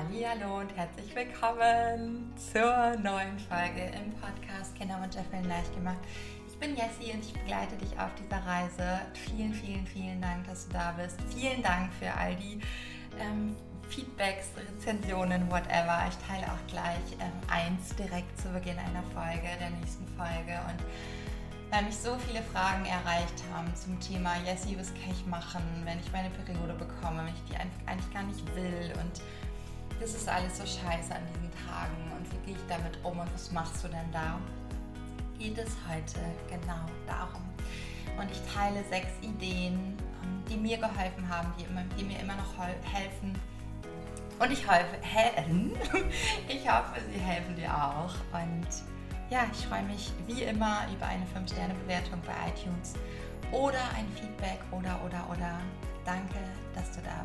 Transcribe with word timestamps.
Hallo 0.00 0.60
und 0.60 0.74
herzlich 0.76 1.14
willkommen 1.14 2.32
zur 2.52 2.96
neuen 3.02 3.38
Folge 3.38 3.92
im 3.94 4.14
Podcast 4.14 4.74
Kinder 4.74 4.98
und 5.02 5.14
Jeffrey 5.14 5.42
leicht 5.42 5.74
gemacht. 5.74 5.98
Ich 6.48 6.58
bin 6.58 6.70
Jessie 6.70 7.12
und 7.12 7.22
ich 7.22 7.34
begleite 7.34 7.76
dich 7.76 7.92
auf 7.98 8.08
dieser 8.14 8.38
Reise. 8.38 9.02
Vielen, 9.12 9.52
vielen, 9.52 9.86
vielen 9.86 10.22
Dank, 10.22 10.46
dass 10.46 10.68
du 10.68 10.72
da 10.72 10.92
bist. 10.92 11.18
Vielen 11.36 11.62
Dank 11.62 11.92
für 11.92 12.10
all 12.14 12.34
die 12.36 12.60
ähm, 13.20 13.54
Feedbacks, 13.90 14.52
Rezensionen, 14.56 15.50
whatever. 15.50 16.06
Ich 16.08 16.16
teile 16.26 16.46
auch 16.46 16.66
gleich 16.66 17.20
ähm, 17.20 17.32
eins 17.48 17.94
direkt 17.94 18.40
zu 18.40 18.48
Beginn 18.48 18.78
einer 18.78 19.02
Folge, 19.12 19.48
der 19.58 19.68
nächsten 19.68 20.06
Folge 20.16 20.58
und 20.70 20.82
weil 21.70 21.84
mich 21.84 21.96
so 21.96 22.16
viele 22.26 22.42
Fragen 22.42 22.84
erreicht 22.86 23.44
haben 23.52 23.72
zum 23.76 24.00
Thema, 24.00 24.34
Jessie, 24.44 24.76
was 24.78 24.88
kann 24.94 25.12
ich 25.12 25.24
machen, 25.26 25.62
wenn 25.84 26.00
ich 26.00 26.10
meine 26.10 26.30
Periode 26.30 26.74
bekomme, 26.74 27.18
wenn 27.18 27.34
ich 27.34 27.44
die 27.48 27.56
eigentlich 27.56 28.12
gar 28.12 28.24
nicht 28.24 28.44
will 28.56 28.92
und 28.98 29.22
das 30.00 30.14
ist 30.14 30.28
alles 30.28 30.56
so 30.56 30.64
scheiße 30.64 31.14
an 31.14 31.22
diesen 31.28 31.50
Tagen 31.68 32.10
und 32.16 32.32
wie 32.32 32.46
gehe 32.46 32.54
ich 32.54 32.66
damit 32.68 32.98
um 33.04 33.18
und 33.18 33.32
was 33.34 33.52
machst 33.52 33.84
du 33.84 33.88
denn 33.88 34.10
da? 34.12 34.38
Geht 35.38 35.58
es 35.58 35.76
heute 35.88 36.20
genau 36.48 36.86
darum. 37.06 37.42
Und 38.18 38.30
ich 38.30 38.40
teile 38.52 38.82
sechs 38.84 39.10
Ideen, 39.20 39.96
ähm, 40.22 40.42
die 40.48 40.56
mir 40.56 40.78
geholfen 40.78 41.28
haben, 41.28 41.52
die, 41.58 41.64
immer, 41.64 41.84
die 41.98 42.04
mir 42.04 42.18
immer 42.18 42.34
noch 42.36 42.58
helfen. 42.58 43.38
Und 44.38 44.50
ich 44.50 44.66
hoffe, 44.66 44.84
ich 46.48 46.68
hoffe, 46.68 47.00
sie 47.12 47.18
helfen 47.18 47.56
dir 47.56 47.70
auch. 47.70 48.14
Und 48.32 48.66
ja, 49.30 49.46
ich 49.52 49.66
freue 49.66 49.82
mich 49.84 50.12
wie 50.26 50.42
immer 50.42 50.86
über 50.92 51.06
eine 51.06 51.24
5-Sterne-Bewertung 51.26 52.20
bei 52.26 52.32
iTunes 52.48 52.94
oder 53.52 53.80
ein 53.96 54.08
Feedback 54.18 54.60
oder, 54.72 54.98
oder, 55.04 55.26
oder. 55.30 55.60
Danke, 56.04 56.38
dass 56.74 56.90
du 56.92 57.00
da 57.02 57.19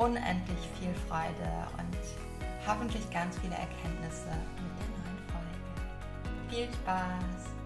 unendlich 0.00 0.58
viel 0.78 0.94
Freude 1.08 1.68
und 1.76 2.66
hoffentlich 2.66 3.08
ganz 3.10 3.38
viele 3.38 3.54
Erkenntnisse 3.54 4.30
mit 4.56 4.72
der 4.80 4.88
neuen 4.96 5.20
Folge. 5.28 6.48
Viel 6.48 6.68
Spaß! 6.72 7.59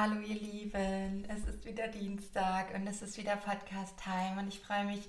Hallo 0.00 0.20
ihr 0.20 0.36
Lieben, 0.36 1.24
es 1.28 1.44
ist 1.52 1.64
wieder 1.64 1.88
Dienstag 1.88 2.72
und 2.72 2.86
es 2.86 3.02
ist 3.02 3.18
wieder 3.18 3.34
Podcast-Time 3.34 4.38
und 4.38 4.46
ich 4.46 4.60
freue 4.60 4.84
mich 4.84 5.08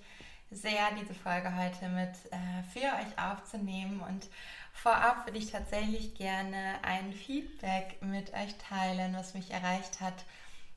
sehr, 0.50 0.90
diese 1.00 1.14
Folge 1.14 1.56
heute 1.56 1.90
mit 1.90 2.10
äh, 2.32 2.64
für 2.74 2.88
euch 2.96 3.24
aufzunehmen 3.24 4.02
und 4.02 4.26
vorab 4.74 5.28
würde 5.28 5.38
ich 5.38 5.52
tatsächlich 5.52 6.16
gerne 6.16 6.80
ein 6.82 7.14
Feedback 7.14 8.02
mit 8.02 8.34
euch 8.34 8.56
teilen, 8.68 9.16
was 9.16 9.36
mich 9.36 9.52
erreicht 9.52 10.02
hat 10.02 10.26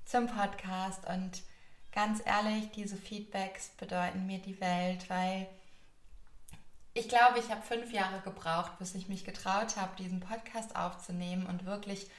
zum 0.04 0.26
Podcast. 0.26 1.06
Und 1.06 1.40
ganz 1.90 2.20
ehrlich, 2.26 2.70
diese 2.72 2.98
Feedbacks 2.98 3.70
bedeuten 3.78 4.26
mir 4.26 4.40
die 4.40 4.60
Welt, 4.60 5.08
weil 5.08 5.46
ich 6.92 7.08
glaube, 7.08 7.38
ich 7.38 7.50
habe 7.50 7.62
fünf 7.62 7.90
Jahre 7.94 8.20
gebraucht, 8.20 8.78
bis 8.78 8.94
ich 8.94 9.08
mich 9.08 9.24
getraut 9.24 9.78
habe, 9.78 9.96
diesen 9.96 10.20
Podcast 10.20 10.76
aufzunehmen 10.76 11.46
und 11.46 11.64
wirklich 11.64 12.10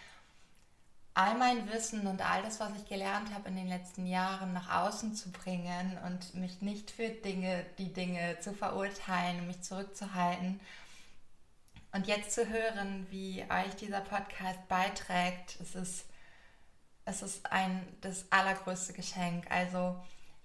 all 1.15 1.35
mein 1.35 1.71
Wissen 1.71 2.07
und 2.07 2.27
all 2.27 2.41
das, 2.41 2.59
was 2.59 2.71
ich 2.75 2.87
gelernt 2.87 3.33
habe 3.33 3.49
in 3.49 3.55
den 3.55 3.67
letzten 3.67 4.05
Jahren 4.05 4.53
nach 4.53 4.83
außen 4.83 5.15
zu 5.15 5.31
bringen 5.31 5.97
und 6.05 6.33
mich 6.35 6.61
nicht 6.61 6.89
für 6.89 7.09
Dinge, 7.09 7.65
die 7.77 7.93
Dinge 7.93 8.39
zu 8.39 8.53
verurteilen, 8.53 9.45
mich 9.45 9.61
zurückzuhalten. 9.61 10.59
Und 11.91 12.07
jetzt 12.07 12.31
zu 12.31 12.49
hören, 12.49 13.05
wie 13.11 13.43
euch 13.43 13.75
dieser 13.75 14.01
Podcast 14.01 14.67
beiträgt, 14.67 15.57
es 15.61 15.75
ist, 15.75 16.05
es 17.05 17.21
ist 17.21 17.51
ein, 17.51 17.85
das 18.01 18.25
allergrößte 18.31 18.93
Geschenk. 18.93 19.49
Also, 19.51 19.95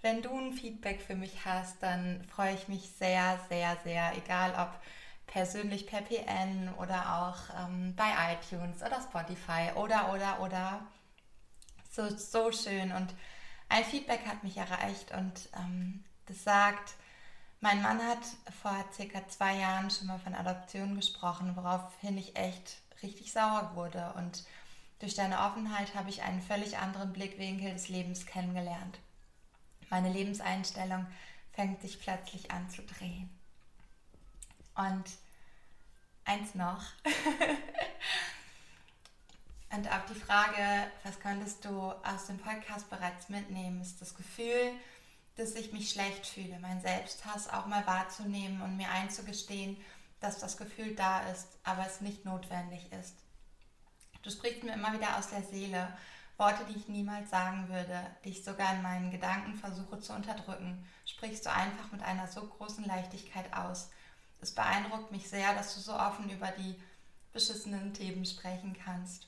wenn 0.03 0.21
du 0.21 0.31
ein 0.39 0.53
Feedback 0.53 1.00
für 1.00 1.15
mich 1.15 1.47
hast, 1.47 1.83
dann 1.83 2.23
freue 2.25 2.55
ich 2.55 2.69
mich 2.69 2.91
sehr, 2.99 3.41
sehr, 3.49 3.79
sehr, 3.83 4.12
egal 4.19 4.55
ob 4.59 4.79
persönlich 5.28 5.87
per 5.87 6.03
PN 6.03 6.75
oder 6.78 7.22
auch 7.22 7.37
ähm, 7.65 7.94
bei 7.94 8.11
iTunes 8.34 8.83
oder 8.83 9.00
Spotify 9.00 9.71
oder, 9.77 10.12
oder, 10.12 10.41
oder. 10.41 10.81
So, 11.91 12.09
so 12.16 12.50
schön. 12.50 12.93
Und 12.93 13.15
ein 13.69 13.84
Feedback 13.84 14.27
hat 14.27 14.43
mich 14.43 14.56
erreicht 14.56 15.12
und 15.12 15.49
ähm, 15.56 16.05
das 16.27 16.43
sagt, 16.43 16.94
mein 17.61 17.83
Mann 17.83 18.00
hat 18.03 18.25
vor 18.62 18.84
circa 18.93 19.27
zwei 19.28 19.56
Jahren 19.56 19.91
schon 19.91 20.06
mal 20.06 20.19
von 20.19 20.34
Adoption 20.34 20.94
gesprochen, 20.94 21.56
woraufhin 21.56 22.17
ich 22.17 22.37
echt 22.37 22.78
richtig 23.03 23.33
sauer 23.33 23.72
wurde. 23.75 24.12
Und 24.17 24.44
durch 25.00 25.15
deine 25.15 25.41
Offenheit 25.41 25.94
habe 25.94 26.11
ich 26.11 26.22
einen 26.22 26.41
völlig 26.41 26.78
anderen 26.78 27.12
Blickwinkel 27.12 27.72
des 27.72 27.88
Lebens 27.88 28.27
kennengelernt. 28.27 28.99
Meine 29.91 30.12
Lebenseinstellung 30.12 31.06
fängt 31.53 31.81
sich 31.81 32.00
plötzlich 32.00 32.50
an 32.50 32.69
zu 32.71 32.83
drehen. 32.83 33.38
Und 34.78 35.05
eins 36.25 36.55
noch. 36.55 36.83
Und 39.71 39.93
auf 39.93 40.06
die 40.06 40.15
Frage, 40.15 40.91
was 41.03 41.21
könntest 41.21 41.65
du 41.65 41.91
aus 41.91 42.27
dem 42.27 42.39
Podcast 42.39 42.88
bereits 42.88 43.28
mitnehmen, 43.28 43.81
ist 43.81 44.00
das 44.00 44.15
Gefühl, 44.15 44.72
dass 45.37 45.56
ich 45.56 45.72
mich 45.72 45.91
schlecht 45.91 46.27
fühle, 46.27 46.59
meinen 46.61 46.81
Selbsthass 46.81 47.50
auch 47.50 47.67
mal 47.67 47.87
wahrzunehmen 47.87 48.62
und 48.62 48.77
mir 48.77 48.91
einzugestehen, 48.91 49.77
dass 50.21 50.38
das 50.38 50.56
Gefühl 50.56 50.94
da 50.94 51.21
ist, 51.31 51.49
aber 51.65 51.87
es 51.87 52.00
nicht 52.00 52.25
notwendig 52.25 52.91
ist. 52.93 53.17
Du 54.22 54.31
sprichst 54.31 54.62
mir 54.62 54.75
immer 54.75 54.93
wieder 54.93 55.19
aus 55.19 55.28
der 55.28 55.43
Seele, 55.43 55.97
Worte, 56.37 56.65
die 56.67 56.78
ich 56.78 56.88
niemals 56.88 57.31
sagen 57.31 57.69
würde, 57.69 58.06
die 58.25 58.31
ich 58.31 58.44
sogar 58.44 58.75
in 58.75 58.83
meinen 58.83 59.11
Gedanken 59.11 59.55
versuche 59.55 59.99
zu 59.99 60.12
unterdrücken, 60.12 60.87
sprichst 61.05 61.44
du 61.44 61.53
einfach 61.53 61.91
mit 61.91 62.03
einer 62.03 62.28
so 62.28 62.47
großen 62.47 62.84
Leichtigkeit 62.84 63.53
aus, 63.53 63.91
es 64.41 64.54
beeindruckt 64.54 65.10
mich 65.10 65.28
sehr, 65.28 65.54
dass 65.54 65.75
du 65.75 65.81
so 65.81 65.94
offen 65.94 66.31
über 66.31 66.49
die 66.49 66.76
beschissenen 67.32 67.94
Themen 67.94 68.25
sprechen 68.25 68.76
kannst. 68.84 69.26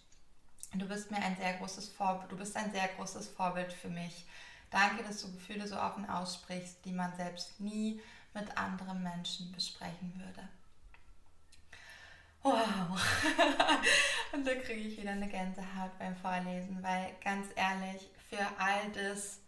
Du 0.75 0.87
bist 0.87 1.11
mir 1.11 1.19
ein 1.19 1.37
sehr 1.37 1.55
großes 1.55 1.89
Vorbild, 1.89 2.31
du 2.31 2.37
bist 2.37 2.57
ein 2.57 2.71
sehr 2.71 2.89
großes 2.97 3.29
Vorbild 3.29 3.73
für 3.73 3.89
mich. 3.89 4.25
Danke, 4.71 5.03
dass 5.03 5.23
du 5.23 5.33
Gefühle 5.33 5.67
so 5.67 5.77
offen 5.77 6.09
aussprichst, 6.09 6.85
die 6.85 6.93
man 6.93 7.15
selbst 7.17 7.61
nie 7.61 8.01
mit 8.35 8.57
anderen 8.57 9.03
Menschen 9.03 9.51
besprechen 9.51 10.13
würde. 10.17 10.49
Wow. 12.43 12.99
Und 14.33 14.47
da 14.47 14.55
kriege 14.55 14.89
ich 14.89 14.97
wieder 14.97 15.11
eine 15.11 15.29
Gänsehaut 15.29 15.99
beim 15.99 16.17
Vorlesen, 16.17 16.83
weil 16.83 17.15
ganz 17.23 17.49
ehrlich, 17.57 18.09
für 18.29 18.47
all 18.59 18.91
das 18.93 19.41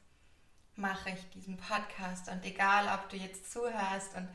mache 0.74 1.10
ich 1.10 1.30
diesen 1.30 1.56
Podcast. 1.56 2.28
Und 2.28 2.44
egal, 2.44 2.86
ob 2.92 3.08
du 3.08 3.16
jetzt 3.16 3.50
zuhörst 3.52 4.14
und 4.16 4.28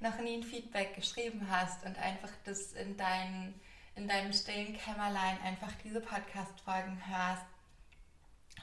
noch 0.00 0.18
nie 0.18 0.38
ein 0.38 0.42
Feedback 0.42 0.94
geschrieben 0.94 1.46
hast 1.50 1.84
und 1.84 1.98
einfach 1.98 2.30
das 2.44 2.72
in, 2.72 2.96
dein, 2.96 3.54
in 3.94 4.08
deinem 4.08 4.32
stillen 4.32 4.76
Kämmerlein 4.76 5.40
einfach 5.42 5.72
diese 5.84 6.00
Podcast-Folgen 6.00 7.00
hörst, 7.06 7.44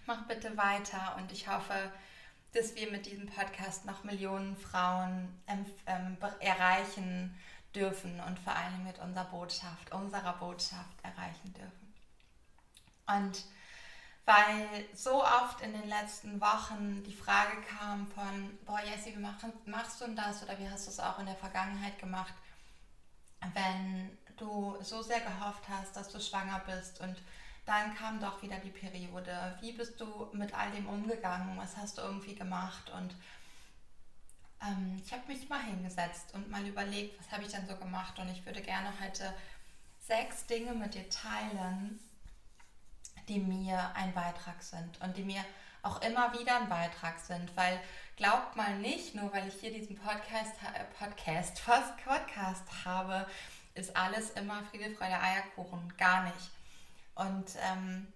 mach 0.05 0.27
bitte 0.27 0.57
weiter 0.57 1.15
und 1.17 1.31
ich 1.31 1.47
hoffe, 1.47 1.91
dass 2.53 2.75
wir 2.75 2.91
mit 2.91 3.05
diesem 3.05 3.27
Podcast 3.27 3.85
noch 3.85 4.03
Millionen 4.03 4.55
Frauen 4.55 5.29
ähm, 5.47 6.17
erreichen 6.39 7.37
dürfen 7.75 8.19
und 8.21 8.39
vor 8.39 8.55
allem 8.55 8.83
mit 8.83 8.97
unserer 8.99 9.25
Botschaft, 9.25 9.91
unserer 9.91 10.33
Botschaft 10.33 11.03
erreichen 11.03 11.53
dürfen. 11.53 11.93
Und 13.05 13.43
weil 14.27 14.85
so 14.93 15.23
oft 15.23 15.61
in 15.61 15.71
den 15.71 15.87
letzten 15.87 16.41
Wochen 16.41 17.01
die 17.05 17.13
Frage 17.13 17.61
kam 17.61 18.11
von, 18.11 18.59
boah 18.65 18.81
Jessie, 18.83 19.15
wie 19.15 19.21
mach, 19.21 19.37
machst 19.65 20.01
du 20.01 20.05
denn 20.05 20.17
das 20.17 20.43
oder 20.43 20.59
wie 20.59 20.69
hast 20.69 20.85
du 20.85 20.91
es 20.91 20.99
auch 20.99 21.17
in 21.19 21.27
der 21.27 21.37
Vergangenheit 21.37 21.97
gemacht, 21.97 22.33
wenn 23.53 24.17
du 24.35 24.75
so 24.81 25.01
sehr 25.01 25.21
gehofft 25.21 25.63
hast, 25.69 25.95
dass 25.95 26.09
du 26.09 26.19
schwanger 26.19 26.61
bist 26.67 26.99
und 26.99 27.15
dann 27.65 27.95
kam 27.95 28.19
doch 28.19 28.41
wieder 28.41 28.57
die 28.57 28.69
Periode. 28.69 29.57
Wie 29.61 29.71
bist 29.71 29.99
du 30.01 30.27
mit 30.33 30.53
all 30.53 30.71
dem 30.71 30.87
umgegangen? 30.87 31.57
Was 31.57 31.77
hast 31.77 31.97
du 31.97 32.01
irgendwie 32.01 32.35
gemacht? 32.35 32.91
Und 32.97 33.15
ähm, 34.61 35.01
ich 35.05 35.13
habe 35.13 35.23
mich 35.27 35.47
mal 35.47 35.63
hingesetzt 35.63 36.33
und 36.33 36.51
mal 36.51 36.65
überlegt, 36.67 37.17
was 37.17 37.31
habe 37.31 37.43
ich 37.43 37.51
denn 37.51 37.65
so 37.65 37.77
gemacht 37.77 38.19
und 38.19 38.27
ich 38.27 38.45
würde 38.45 38.61
gerne 38.61 38.91
heute 39.01 39.33
sechs 39.99 40.45
Dinge 40.47 40.73
mit 40.73 40.95
dir 40.95 41.09
teilen, 41.09 41.97
die 43.27 43.39
mir 43.39 43.91
ein 43.95 44.13
Beitrag 44.13 44.61
sind 44.61 45.01
und 45.01 45.17
die 45.17 45.23
mir 45.23 45.43
auch 45.83 46.01
immer 46.01 46.33
wieder 46.33 46.57
ein 46.57 46.69
Beitrag 46.69 47.19
sind, 47.19 47.55
weil 47.55 47.79
glaubt 48.15 48.55
mal 48.55 48.77
nicht, 48.77 49.15
nur 49.15 49.31
weil 49.31 49.47
ich 49.47 49.55
hier 49.55 49.71
diesen 49.71 49.97
Podcast, 49.97 50.53
äh, 50.73 50.83
Podcast, 50.97 51.59
fast 51.59 51.95
Podcast 52.03 52.63
habe, 52.85 53.27
ist 53.75 53.95
alles 53.95 54.31
immer 54.31 54.63
Friede, 54.63 54.95
Freude, 54.95 55.19
Eierkuchen. 55.19 55.93
Gar 55.97 56.23
nicht. 56.23 56.51
Und 57.15 57.55
ähm, 57.69 58.07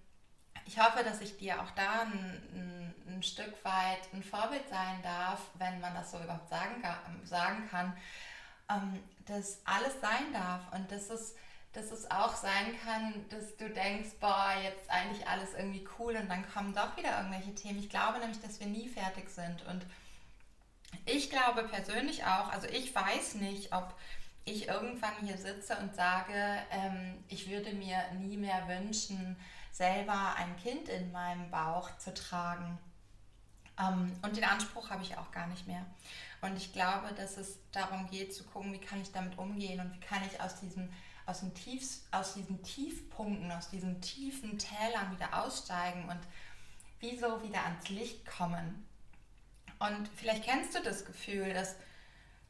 ich 0.66 0.78
hoffe, 0.78 1.02
dass 1.04 1.20
ich 1.20 1.36
dir 1.36 1.60
auch 1.60 1.70
da 1.72 2.02
ein, 2.02 2.42
ein, 2.54 2.94
ein, 3.08 3.22
Stück 3.22 3.64
weit 3.64 4.12
ein 4.12 4.22
Vorbild 4.22 4.68
sein 4.68 5.02
darf, 5.02 5.40
wenn 5.54 5.80
man 5.80 5.94
das 5.94 6.10
so 6.10 6.18
überhaupt 6.18 6.48
sagen, 6.48 6.82
sagen 7.24 7.68
kann, 7.70 7.96
ähm, 8.70 9.02
dass 9.26 9.60
alles 9.64 10.00
sein 10.00 10.32
darf 10.32 10.60
und 10.72 10.90
dass 10.90 11.10
es, 11.10 11.34
dass 11.72 11.90
es 11.90 12.10
auch 12.10 12.36
sein 12.36 12.78
kann, 12.84 13.24
dass 13.30 13.56
du 13.56 13.68
denkst, 13.70 14.10
boah, 14.20 14.52
jetzt 14.62 14.90
eigentlich 14.90 15.26
alles 15.26 15.54
irgendwie 15.54 15.86
cool 15.98 16.16
und 16.16 16.28
dann 16.28 16.46
kommen 16.52 16.74
doch 16.74 16.96
wieder 16.96 17.16
irgendwelche 17.16 17.54
Themen. 17.54 17.78
Ich 17.78 17.88
glaube 17.88 18.18
nämlich, 18.18 18.40
dass 18.40 18.60
wir 18.60 18.66
nie 18.66 18.88
fertig 18.88 19.30
sind 19.30 19.62
und 19.66 19.86
ich 21.06 21.30
glaube 21.30 21.64
persönlich 21.64 22.24
auch, 22.24 22.52
also 22.52 22.68
ich 22.68 22.94
weiß 22.94 23.36
nicht, 23.36 23.72
ob 23.72 23.94
ich 24.44 24.68
irgendwann 24.68 25.14
hier 25.22 25.38
sitze 25.38 25.76
und 25.78 25.94
sage, 25.94 26.34
ähm, 26.70 27.24
ich 27.28 27.48
würde 27.48 27.72
mir 27.72 27.98
nie 28.18 28.36
mehr 28.36 28.68
wünschen, 28.68 29.36
selber 29.70 30.34
ein 30.36 30.56
Kind 30.56 30.88
in 30.88 31.12
meinem 31.12 31.50
Bauch 31.50 31.96
zu 31.98 32.12
tragen. 32.12 32.78
Ähm, 33.78 34.12
und 34.22 34.36
den 34.36 34.44
Anspruch 34.44 34.90
habe 34.90 35.02
ich 35.02 35.16
auch 35.16 35.30
gar 35.30 35.46
nicht 35.46 35.66
mehr. 35.66 35.86
Und 36.40 36.56
ich 36.56 36.72
glaube, 36.72 37.12
dass 37.16 37.36
es 37.36 37.58
darum 37.70 38.10
geht 38.10 38.34
zu 38.34 38.44
gucken, 38.44 38.72
wie 38.72 38.80
kann 38.80 39.00
ich 39.00 39.12
damit 39.12 39.38
umgehen 39.38 39.80
und 39.80 39.94
wie 39.94 40.00
kann 40.00 40.22
ich 40.26 40.40
aus 40.40 40.60
diesen, 40.60 40.92
aus, 41.26 41.40
den 41.40 41.54
Tiefs, 41.54 42.06
aus 42.10 42.34
diesen 42.34 42.62
Tiefpunkten, 42.62 43.50
aus 43.52 43.70
diesen 43.70 44.00
tiefen 44.00 44.58
Tälern 44.58 45.12
wieder 45.12 45.42
aussteigen 45.42 46.08
und 46.08 46.20
wieso 47.00 47.42
wieder 47.42 47.64
ans 47.64 47.88
Licht 47.88 48.26
kommen. 48.26 48.86
Und 49.78 50.08
vielleicht 50.14 50.44
kennst 50.44 50.74
du 50.74 50.82
das 50.82 51.04
Gefühl, 51.04 51.52
dass 51.52 51.74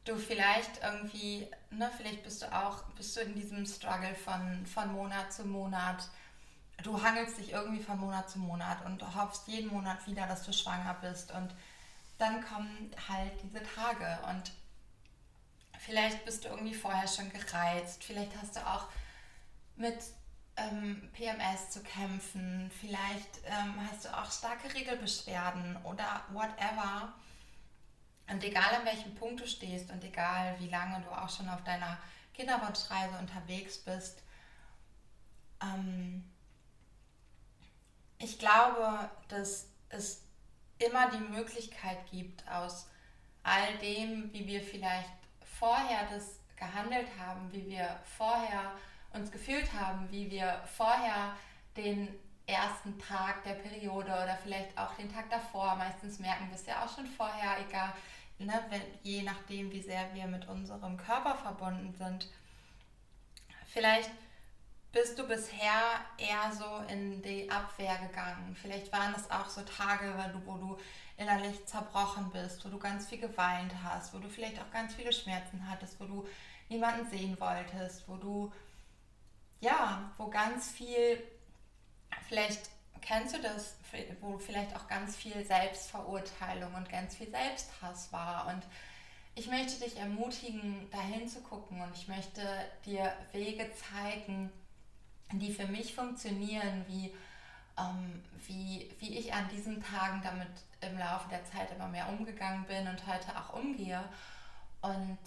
du 0.05 0.15
vielleicht 0.17 0.83
irgendwie, 0.83 1.49
ne, 1.71 1.89
vielleicht 1.97 2.23
bist 2.23 2.41
du 2.41 2.55
auch, 2.55 2.83
bist 2.95 3.15
du 3.15 3.21
in 3.21 3.35
diesem 3.35 3.65
Struggle 3.65 4.13
von, 4.15 4.65
von 4.65 4.91
Monat 4.91 5.33
zu 5.33 5.45
Monat, 5.45 6.09
du 6.83 7.01
hangelst 7.01 7.37
dich 7.37 7.51
irgendwie 7.51 7.81
von 7.81 7.99
Monat 7.99 8.29
zu 8.29 8.39
Monat 8.39 8.85
und 8.85 9.01
hoffst 9.15 9.47
jeden 9.47 9.69
Monat 9.69 10.05
wieder, 10.07 10.27
dass 10.27 10.43
du 10.43 10.53
schwanger 10.53 10.95
bist 11.01 11.31
und 11.31 11.53
dann 12.17 12.43
kommen 12.43 12.91
halt 13.09 13.31
diese 13.43 13.63
Tage 13.63 14.19
und 14.29 14.51
vielleicht 15.85 16.23
bist 16.25 16.43
du 16.43 16.49
irgendwie 16.49 16.73
vorher 16.73 17.07
schon 17.07 17.31
gereizt, 17.31 18.03
vielleicht 18.03 18.35
hast 18.41 18.55
du 18.55 18.59
auch 18.65 18.87
mit 19.75 19.97
ähm, 20.55 21.09
PMS 21.13 21.71
zu 21.71 21.81
kämpfen, 21.81 22.71
vielleicht 22.79 23.39
ähm, 23.45 23.75
hast 23.89 24.05
du 24.05 24.17
auch 24.17 24.31
starke 24.31 24.73
Regelbeschwerden 24.73 25.77
oder 25.83 26.23
whatever. 26.31 27.13
Und 28.29 28.43
egal 28.43 28.75
an 28.75 28.85
welchem 28.85 29.15
Punkt 29.15 29.41
du 29.41 29.47
stehst 29.47 29.91
und 29.91 30.03
egal 30.03 30.55
wie 30.59 30.69
lange 30.69 31.01
du 31.01 31.09
auch 31.09 31.29
schon 31.29 31.49
auf 31.49 31.63
deiner 31.63 31.97
Kinderwunschreise 32.33 33.17
unterwegs 33.17 33.79
bist, 33.79 34.21
ähm, 35.61 36.23
ich 38.19 38.39
glaube, 38.39 39.09
dass 39.27 39.67
es 39.89 40.21
immer 40.77 41.09
die 41.11 41.17
Möglichkeit 41.17 41.97
gibt, 42.09 42.47
aus 42.47 42.87
all 43.43 43.77
dem, 43.79 44.31
wie 44.31 44.47
wir 44.47 44.61
vielleicht 44.61 45.22
vorher 45.59 46.07
das 46.11 46.39
gehandelt 46.55 47.07
haben, 47.19 47.51
wie 47.51 47.67
wir 47.69 47.99
vorher 48.17 48.71
uns 49.11 49.31
gefühlt 49.31 49.71
haben, 49.73 50.09
wie 50.11 50.29
wir 50.29 50.61
vorher 50.65 51.35
den 51.77 52.13
ersten 52.45 52.99
Tag 52.99 53.43
der 53.43 53.53
Periode 53.53 54.11
oder 54.11 54.37
vielleicht 54.41 54.77
auch 54.77 54.93
den 54.95 55.11
Tag 55.13 55.29
davor, 55.29 55.75
meistens 55.75 56.19
merken 56.19 56.49
wir 56.49 56.55
es 56.55 56.65
ja 56.65 56.83
auch 56.83 56.93
schon 56.93 57.07
vorher, 57.07 57.57
egal, 57.67 57.93
ne, 58.39 58.65
wenn, 58.69 58.81
je 59.03 59.21
nachdem, 59.23 59.71
wie 59.71 59.81
sehr 59.81 60.13
wir 60.13 60.27
mit 60.27 60.47
unserem 60.47 60.97
Körper 60.97 61.35
verbunden 61.35 61.93
sind. 61.93 62.27
Vielleicht 63.67 64.11
bist 64.91 65.17
du 65.17 65.27
bisher 65.27 66.01
eher 66.17 66.51
so 66.51 66.83
in 66.87 67.21
die 67.21 67.49
Abwehr 67.49 67.97
gegangen? 68.07 68.55
Vielleicht 68.61 68.91
waren 68.91 69.15
es 69.15 69.29
auch 69.31 69.49
so 69.49 69.61
Tage, 69.61 70.13
wo 70.45 70.57
du 70.57 70.77
innerlich 71.17 71.65
zerbrochen 71.65 72.31
bist, 72.31 72.65
wo 72.65 72.69
du 72.69 72.79
ganz 72.79 73.07
viel 73.07 73.19
geweint 73.19 73.73
hast, 73.83 74.13
wo 74.13 74.19
du 74.19 74.29
vielleicht 74.29 74.59
auch 74.59 74.71
ganz 74.71 74.95
viele 74.95 75.13
Schmerzen 75.13 75.69
hattest, 75.69 75.99
wo 75.99 76.05
du 76.05 76.27
niemanden 76.69 77.09
sehen 77.09 77.39
wolltest, 77.39 78.07
wo 78.07 78.15
du, 78.15 78.51
ja, 79.61 80.11
wo 80.17 80.27
ganz 80.27 80.71
viel, 80.71 81.21
vielleicht 82.27 82.69
kennst 83.01 83.35
du 83.35 83.41
das, 83.41 83.75
wo 84.21 84.37
vielleicht 84.37 84.75
auch 84.75 84.87
ganz 84.87 85.15
viel 85.15 85.45
Selbstverurteilung 85.45 86.73
und 86.73 86.89
ganz 86.89 87.15
viel 87.15 87.29
Selbsthass 87.29 88.11
war. 88.11 88.47
Und 88.47 88.63
ich 89.35 89.47
möchte 89.47 89.83
dich 89.83 89.97
ermutigen, 89.97 90.89
dahin 90.91 91.27
zu 91.27 91.41
gucken 91.41 91.81
und 91.81 91.95
ich 91.95 92.07
möchte 92.07 92.41
dir 92.85 93.13
Wege 93.31 93.69
zeigen, 93.91 94.51
die 95.31 95.51
für 95.51 95.67
mich 95.67 95.93
funktionieren, 95.95 96.85
wie, 96.87 97.13
ähm, 97.77 98.23
wie, 98.47 98.89
wie 98.99 99.17
ich 99.17 99.33
an 99.33 99.49
diesen 99.49 99.81
Tagen 99.81 100.21
damit 100.23 100.49
im 100.83 100.97
Laufe 100.97 101.29
der 101.29 101.43
Zeit 101.45 101.71
immer 101.71 101.87
mehr 101.87 102.07
umgegangen 102.09 102.65
bin 102.65 102.87
und 102.87 103.07
heute 103.07 103.27
auch 103.37 103.53
umgehe. 103.53 104.03
Und 104.81 105.17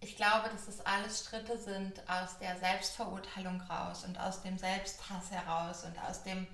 ich 0.00 0.16
glaube, 0.16 0.48
dass 0.48 0.68
es 0.68 0.84
alles 0.84 1.24
Schritte 1.24 1.56
sind 1.58 2.08
aus 2.08 2.38
der 2.38 2.56
Selbstverurteilung 2.58 3.60
raus 3.62 4.04
und 4.04 4.18
aus 4.18 4.42
dem 4.42 4.58
Selbsthass 4.58 5.30
heraus 5.30 5.84
und 5.84 5.96
aus 6.02 6.22
dem, 6.24 6.46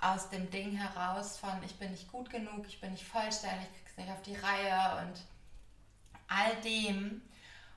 aus 0.00 0.28
dem 0.30 0.50
Ding 0.50 0.76
heraus 0.76 1.38
von 1.38 1.62
ich 1.64 1.78
bin 1.78 1.92
nicht 1.92 2.10
gut 2.10 2.30
genug, 2.30 2.66
ich 2.66 2.80
bin 2.80 2.92
nicht 2.92 3.06
vollständig, 3.06 3.68
ich 3.72 3.84
krieg's 3.84 3.96
nicht 3.96 4.10
auf 4.10 4.22
die 4.22 4.36
Reihe 4.36 5.06
und 5.06 5.20
all 6.28 6.60
dem. 6.62 7.22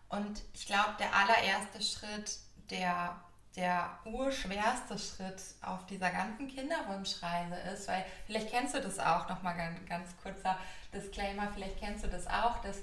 Und 0.09 0.41
ich 0.53 0.65
glaube, 0.65 0.95
der 0.99 1.13
allererste 1.13 1.81
Schritt, 1.81 2.39
der 2.69 3.19
der 3.57 3.89
urschwerste 4.05 4.97
Schritt 4.99 5.41
auf 5.63 5.85
dieser 5.87 6.11
ganzen 6.11 6.47
Kinderwunschreise 6.47 7.55
ist, 7.73 7.87
weil 7.87 8.05
vielleicht 8.27 8.51
kennst 8.51 8.75
du 8.75 8.79
das 8.79 8.99
auch, 8.99 9.27
nochmal 9.27 9.57
ganz, 9.57 9.83
ganz 9.89 10.15
kurzer 10.21 10.57
Disclaimer, 10.93 11.49
vielleicht 11.53 11.79
kennst 11.79 12.05
du 12.05 12.07
das 12.07 12.27
auch, 12.27 12.61
dass 12.61 12.77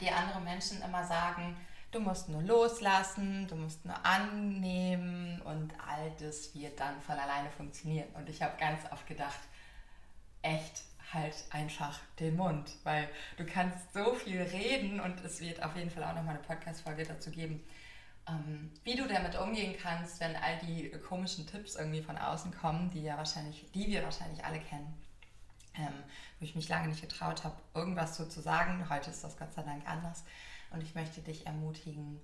die 0.00 0.10
anderen 0.10 0.44
Menschen 0.44 0.82
immer 0.82 1.04
sagen, 1.04 1.56
du 1.90 2.00
musst 2.00 2.30
nur 2.30 2.42
loslassen, 2.42 3.46
du 3.48 3.56
musst 3.56 3.84
nur 3.84 4.04
annehmen 4.04 5.42
und 5.42 5.72
all 5.86 6.10
das 6.18 6.54
wird 6.54 6.80
dann 6.80 7.00
von 7.02 7.18
alleine 7.18 7.50
funktionieren. 7.50 8.08
Und 8.14 8.28
ich 8.28 8.42
habe 8.42 8.56
ganz 8.58 8.80
oft 8.90 9.06
gedacht, 9.06 9.40
echt 10.42 10.84
halt 11.12 11.34
einfach 11.50 11.98
den 12.18 12.36
Mund, 12.36 12.70
weil 12.84 13.08
du 13.36 13.44
kannst 13.44 13.92
so 13.92 14.14
viel 14.14 14.40
reden 14.40 15.00
und 15.00 15.22
es 15.24 15.40
wird 15.40 15.62
auf 15.62 15.76
jeden 15.76 15.90
Fall 15.90 16.04
auch 16.04 16.14
nochmal 16.14 16.36
eine 16.36 16.44
Podcast-Folge 16.44 17.04
dazu 17.04 17.30
geben, 17.30 17.62
wie 18.84 18.96
du 18.96 19.06
damit 19.06 19.36
umgehen 19.38 19.76
kannst, 19.80 20.20
wenn 20.20 20.36
all 20.36 20.58
die 20.58 20.90
komischen 21.08 21.46
Tipps 21.46 21.76
irgendwie 21.76 22.02
von 22.02 22.16
außen 22.18 22.52
kommen, 22.54 22.90
die 22.90 23.02
ja 23.02 23.16
wahrscheinlich, 23.16 23.70
die 23.72 23.86
wir 23.88 24.02
wahrscheinlich 24.02 24.44
alle 24.44 24.60
kennen. 24.60 24.94
Ähm, 25.74 25.94
wo 26.38 26.44
ich 26.44 26.56
mich 26.56 26.68
lange 26.68 26.88
nicht 26.88 27.00
getraut 27.00 27.44
habe, 27.44 27.56
irgendwas 27.74 28.16
so 28.16 28.24
zu 28.26 28.40
sagen. 28.40 28.88
Heute 28.90 29.10
ist 29.10 29.22
das 29.22 29.36
Gott 29.36 29.52
sei 29.54 29.62
Dank 29.62 29.88
anders. 29.88 30.24
Und 30.70 30.82
ich 30.82 30.94
möchte 30.94 31.20
dich 31.20 31.46
ermutigen, 31.46 32.20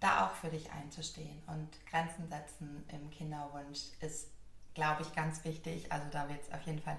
da 0.00 0.26
auch 0.26 0.34
für 0.34 0.48
dich 0.48 0.70
einzustehen. 0.72 1.42
Und 1.46 1.68
Grenzen 1.86 2.28
setzen 2.28 2.84
im 2.88 3.10
Kinderwunsch 3.10 3.80
ist, 4.00 4.28
glaube 4.74 5.02
ich, 5.02 5.14
ganz 5.14 5.44
wichtig. 5.44 5.92
Also 5.92 6.06
da 6.10 6.28
wird 6.28 6.42
es 6.42 6.52
auf 6.52 6.62
jeden 6.62 6.80
Fall 6.80 6.98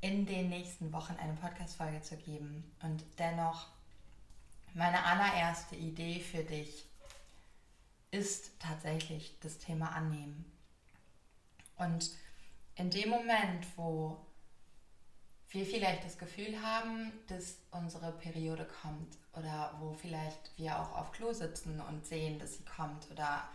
in 0.00 0.26
den 0.26 0.48
nächsten 0.48 0.92
Wochen 0.92 1.16
eine 1.18 1.34
Podcast-Folge 1.34 2.02
zu 2.02 2.16
geben. 2.16 2.70
Und 2.82 3.02
dennoch 3.18 3.66
meine 4.74 5.02
allererste 5.04 5.76
Idee 5.76 6.20
für 6.20 6.44
dich 6.44 6.84
ist 8.16 8.58
tatsächlich 8.58 9.38
das 9.40 9.58
Thema 9.58 9.92
Annehmen. 9.92 10.44
Und 11.76 12.10
in 12.76 12.90
dem 12.90 13.10
Moment, 13.10 13.66
wo 13.76 14.18
wir 15.50 15.66
vielleicht 15.66 16.04
das 16.04 16.18
Gefühl 16.18 16.60
haben, 16.62 17.12
dass 17.28 17.58
unsere 17.70 18.12
Periode 18.12 18.66
kommt 18.82 19.18
oder 19.34 19.74
wo 19.78 19.92
vielleicht 19.92 20.56
wir 20.56 20.78
auch 20.80 20.96
auf 20.96 21.12
Klo 21.12 21.32
sitzen 21.32 21.80
und 21.80 22.06
sehen, 22.06 22.38
dass 22.38 22.56
sie 22.56 22.64
kommt 22.64 23.10
oder 23.10 23.48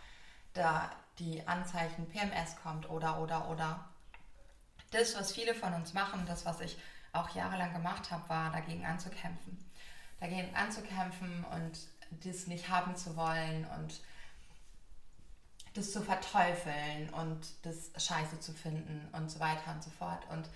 da 0.54 0.92
die 1.20 1.46
Anzeichen 1.48 2.08
PMS 2.08 2.56
kommt 2.62 2.90
oder 2.90 3.20
oder 3.20 3.50
oder 3.50 3.90
das, 4.92 5.16
was 5.16 5.34
viele 5.34 5.56
von 5.56 5.74
uns 5.74 5.94
machen, 5.94 6.24
das, 6.28 6.46
was 6.46 6.60
ich 6.62 6.78
auch 7.14 7.34
jahrelang 7.36 7.74
gemacht 7.74 8.12
habe, 8.12 8.28
war 8.30 8.52
dagegen 8.52 8.86
anzukämpfen. 8.86 9.58
Dagegen 10.20 10.54
anzukämpfen 10.56 11.46
und 11.46 11.80
das 12.24 12.48
nicht 12.48 12.70
haben 12.70 12.96
zu 12.96 13.16
wollen 13.16 13.66
und 13.78 14.02
das 15.74 15.92
zu 15.92 16.02
verteufeln 16.02 17.10
und 17.12 17.40
das 17.64 17.92
scheiße 17.98 18.40
zu 18.40 18.54
finden 18.54 19.08
und 19.14 19.32
so 19.32 19.40
weiter 19.40 19.74
und 19.74 19.84
so 19.84 19.90
fort. 19.90 20.26
Und 20.30 20.50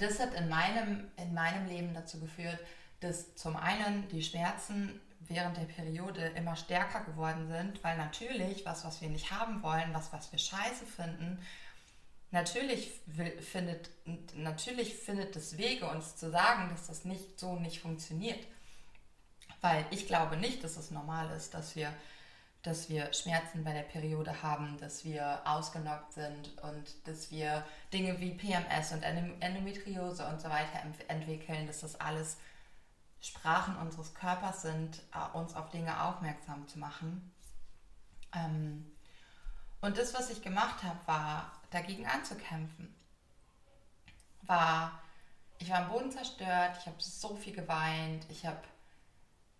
das 0.00 0.20
hat 0.20 0.34
in 0.34 0.48
meinem, 0.48 1.10
in 1.16 1.34
meinem 1.34 1.66
Leben 1.66 1.94
dazu 1.94 2.20
geführt, 2.20 2.58
dass 3.00 3.34
zum 3.34 3.56
einen 3.56 4.08
die 4.08 4.22
Schmerzen 4.22 5.00
während 5.20 5.56
der 5.56 5.64
Periode 5.64 6.32
immer 6.36 6.56
stärker 6.56 7.04
geworden 7.04 7.48
sind, 7.48 7.82
weil 7.82 7.96
natürlich 7.96 8.64
was, 8.64 8.84
was 8.84 9.00
wir 9.00 9.08
nicht 9.08 9.30
haben 9.30 9.62
wollen, 9.62 9.92
was, 9.92 10.12
was 10.12 10.30
wir 10.32 10.38
scheiße 10.38 10.86
finden, 10.86 11.38
natürlich 12.30 12.92
findet, 13.40 13.90
natürlich 14.34 14.94
findet 14.94 15.34
es 15.36 15.58
Wege, 15.58 15.88
uns 15.88 16.16
zu 16.16 16.30
sagen, 16.30 16.68
dass 16.70 16.86
das 16.86 17.04
nicht 17.04 17.38
so 17.38 17.56
nicht 17.56 17.80
funktioniert. 17.80 18.46
Weil 19.60 19.84
ich 19.90 20.06
glaube 20.06 20.36
nicht, 20.36 20.62
dass 20.62 20.76
es 20.76 20.90
normal 20.90 21.34
ist, 21.36 21.52
dass 21.54 21.74
wir, 21.74 21.92
dass 22.62 22.88
wir 22.88 23.12
Schmerzen 23.12 23.62
bei 23.62 23.72
der 23.72 23.82
Periode 23.82 24.42
haben, 24.42 24.76
dass 24.78 25.04
wir 25.04 25.40
ausgenockt 25.44 26.12
sind 26.12 26.58
und 26.62 27.06
dass 27.06 27.30
wir 27.30 27.64
Dinge 27.92 28.18
wie 28.20 28.32
PMS 28.32 28.92
und 28.92 29.02
Endometriose 29.02 30.26
und 30.26 30.40
so 30.40 30.48
weiter 30.48 30.82
entwickeln, 31.08 31.66
dass 31.66 31.80
das 31.80 32.00
alles 32.00 32.38
Sprachen 33.20 33.76
unseres 33.76 34.14
Körpers 34.14 34.62
sind, 34.62 35.02
äh, 35.12 35.36
uns 35.36 35.54
auf 35.54 35.70
Dinge 35.70 36.02
aufmerksam 36.02 36.66
zu 36.68 36.78
machen. 36.78 37.32
Ähm, 38.34 38.90
und 39.80 39.96
das, 39.96 40.14
was 40.14 40.30
ich 40.30 40.42
gemacht 40.42 40.82
habe, 40.82 40.98
war 41.06 41.52
dagegen 41.70 42.06
anzukämpfen. 42.06 42.94
War, 44.42 45.00
ich 45.58 45.70
war 45.70 45.78
am 45.78 45.90
Boden 45.90 46.10
zerstört, 46.10 46.76
ich 46.80 46.86
habe 46.86 46.96
so 46.98 47.36
viel 47.36 47.54
geweint, 47.54 48.26
ich 48.30 48.46
habe 48.46 48.60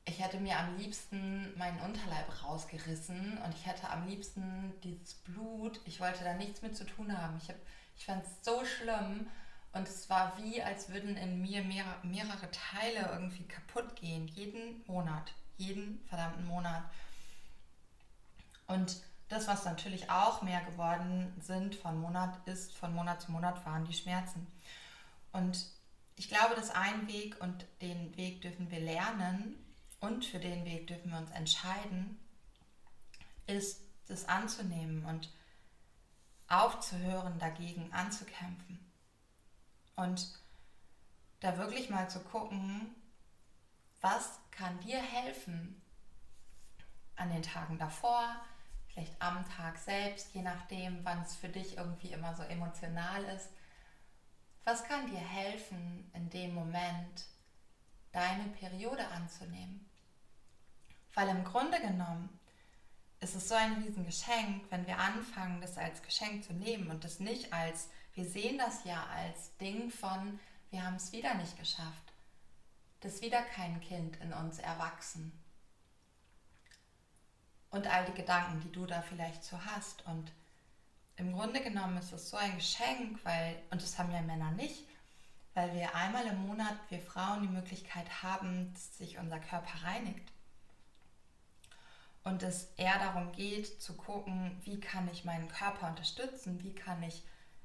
ich 0.09 0.21
hätte 0.21 0.41
mir 0.41 0.59
am 0.59 0.77
liebsten 0.79 1.57
meinen 1.59 1.79
Unterleib 1.81 2.43
rausgerissen 2.43 3.39
und 3.45 3.55
ich 3.55 3.67
hätte 3.67 3.91
am 3.91 4.07
liebsten 4.07 4.73
dieses 4.83 5.15
Blut, 5.15 5.81
ich 5.85 6.01
wollte 6.01 6.25
da 6.25 6.35
nichts 6.35 6.63
mit 6.63 6.77
zu 6.77 6.85
tun 6.85 7.17
haben. 7.17 7.37
Ich, 7.37 7.53
ich 7.97 8.07
fand 8.07 8.25
es 8.25 8.45
so 8.45 8.65
schlimm 8.65 9.27
und 9.73 9.87
es 9.87 10.09
war 10.09 10.39
wie, 10.39 10.63
als 10.63 10.89
würden 10.89 11.17
in 11.17 11.43
mir 11.43 11.63
mehrere, 11.63 11.99
mehrere 12.03 12.51
Teile 12.51 13.11
irgendwie 13.13 13.45
kaputt 13.45 13.97
gehen, 13.97 14.29
jeden 14.29 14.83
Monat, 14.87 15.33
jeden 15.59 16.01
verdammten 16.07 16.47
Monat. 16.47 16.85
Und 18.67 19.03
das, 19.29 19.47
was 19.47 19.67
natürlich 19.67 20.11
auch 20.11 20.41
mehr 20.41 20.63
geworden 20.63 21.35
sind 21.41 21.75
von 21.75 22.01
Monat 22.01 22.39
ist, 22.47 22.75
von 22.75 22.95
Monat 22.95 23.21
zu 23.21 23.31
Monat 23.31 23.65
waren 23.67 23.85
die 23.85 23.93
Schmerzen. 23.93 24.47
Und 25.33 25.67
ich 26.17 26.29
glaube, 26.29 26.55
dass 26.55 26.71
ein 26.71 27.07
Weg 27.09 27.39
und 27.41 27.67
den 27.83 28.17
Weg 28.17 28.41
dürfen 28.41 28.71
wir 28.71 28.81
lernen 28.81 29.55
und 30.01 30.25
für 30.25 30.39
den 30.39 30.65
Weg 30.65 30.87
dürfen 30.87 31.11
wir 31.11 31.19
uns 31.19 31.31
entscheiden, 31.31 32.19
ist 33.47 33.81
das 34.07 34.29
anzunehmen 34.29 35.05
und 35.05 35.31
aufzuhören, 36.49 37.39
dagegen 37.39 37.93
anzukämpfen. 37.93 38.79
Und 39.97 40.29
da 41.41 41.57
wirklich 41.59 41.91
mal 41.91 42.09
zu 42.09 42.21
gucken, 42.21 42.95
was 44.01 44.39
kann 44.51 44.79
dir 44.81 45.01
helfen 45.01 45.81
an 47.17 47.31
den 47.31 47.43
Tagen 47.43 47.79
davor, 47.79 48.37
vielleicht 48.89 49.21
am 49.21 49.45
Tag 49.49 49.77
selbst, 49.79 50.35
je 50.35 50.43
nachdem, 50.43 51.05
wann 51.05 51.23
es 51.23 51.37
für 51.37 51.49
dich 51.49 51.77
irgendwie 51.77 52.13
immer 52.13 52.35
so 52.35 52.43
emotional 52.45 53.25
ist. 53.25 53.51
Was 54.65 54.85
kann 54.85 55.11
dir 55.11 55.19
helfen, 55.19 56.11
in 56.15 56.31
dem 56.31 56.55
Moment 56.55 57.25
deine 58.13 58.45
Periode 58.51 59.07
anzunehmen? 59.09 59.88
Weil 61.19 61.31
im 61.31 61.43
Grunde 61.43 61.81
genommen 61.81 62.29
ist 63.19 63.35
es 63.35 63.49
so 63.49 63.57
ein 63.57 63.83
Riesengeschenk, 63.83 64.67
wenn 64.71 64.87
wir 64.87 64.99
anfangen, 64.99 65.61
das 65.61 65.77
als 65.77 66.01
Geschenk 66.01 66.45
zu 66.45 66.53
nehmen 66.53 66.93
und 66.93 67.03
das 67.03 67.19
nicht 67.19 67.53
als, 67.53 67.89
wir 68.15 68.25
sehen 68.25 68.57
das 68.57 68.85
ja 68.85 69.05
als 69.07 69.57
Ding 69.57 69.91
von, 69.91 70.39
wir 70.71 70.85
haben 70.85 70.95
es 70.95 71.11
wieder 71.11 71.35
nicht 71.35 71.59
geschafft. 71.59 72.13
Das 73.01 73.21
wieder 73.21 73.43
kein 73.43 73.81
Kind 73.81 74.17
in 74.21 74.33
uns 74.33 74.61
erwachsen 74.61 75.33
und 77.71 77.89
all 77.89 78.05
die 78.05 78.15
Gedanken, 78.15 78.61
die 78.61 78.71
du 78.71 78.87
da 78.87 79.03
vielleicht 79.03 79.43
so 79.43 79.59
hast. 79.65 80.07
Und 80.07 80.31
im 81.17 81.33
Grunde 81.33 81.61
genommen 81.61 81.97
ist 81.97 82.13
es 82.13 82.31
so 82.31 82.37
ein 82.37 82.55
Geschenk, 82.55 83.19
weil, 83.25 83.61
und 83.71 83.83
das 83.83 83.99
haben 83.99 84.13
ja 84.13 84.23
Männer 84.23 84.53
nicht, 84.53 84.87
weil 85.55 85.75
wir 85.75 85.97
einmal 85.97 86.29
im 86.29 86.47
Monat, 86.47 86.79
wir 86.91 87.01
Frauen, 87.01 87.43
die 87.43 87.49
Möglichkeit 87.49 88.23
haben, 88.23 88.73
dass 88.73 88.99
sich 88.99 89.19
unser 89.19 89.41
Körper 89.41 89.83
reinigt. 89.83 90.31
Und 92.29 92.43
es 92.43 92.73
eher 92.77 92.99
darum 92.99 93.33
geht, 93.33 93.81
zu 93.83 93.97
gucken, 93.97 94.57
wie 94.63 94.81
kann 94.81 95.09
ich 95.13 95.25
meinen 95.25 95.49
Körper 95.49 95.89
unterstützen, 95.89 96.63
wie 96.63 96.75
kann 96.75 97.03
ich, 97.03 97.25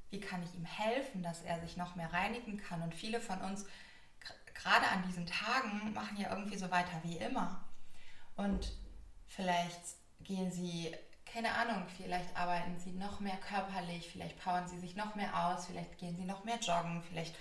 wie 0.10 0.20
kann 0.20 0.44
ich 0.44 0.54
ihm 0.56 0.66
helfen, 0.66 1.24
dass 1.24 1.42
er 1.42 1.60
sich 1.60 1.78
noch 1.78 1.96
mehr 1.96 2.12
reinigen 2.12 2.58
kann. 2.58 2.82
Und 2.82 2.96
viele 2.96 3.20
von 3.20 3.42
uns, 3.42 3.66
gerade 4.54 4.88
an 4.88 5.04
diesen 5.08 5.26
Tagen, 5.26 5.94
machen 5.94 6.18
ja 6.18 6.30
irgendwie 6.30 6.58
so 6.58 6.72
weiter 6.72 7.02
wie 7.04 7.18
immer. 7.18 7.64
Und 8.36 8.72
Vielleicht 9.36 9.82
gehen 10.22 10.52
sie, 10.52 10.96
keine 11.26 11.54
Ahnung, 11.54 11.88
vielleicht 11.98 12.38
arbeiten 12.38 12.78
sie 12.78 12.92
noch 12.92 13.20
mehr 13.20 13.38
körperlich, 13.38 14.10
vielleicht 14.12 14.40
powern 14.40 14.68
sie 14.68 14.78
sich 14.78 14.96
noch 14.96 15.16
mehr 15.16 15.48
aus, 15.48 15.66
vielleicht 15.66 15.98
gehen 15.98 16.16
sie 16.16 16.26
noch 16.26 16.44
mehr 16.44 16.60
joggen, 16.60 17.02
vielleicht 17.10 17.36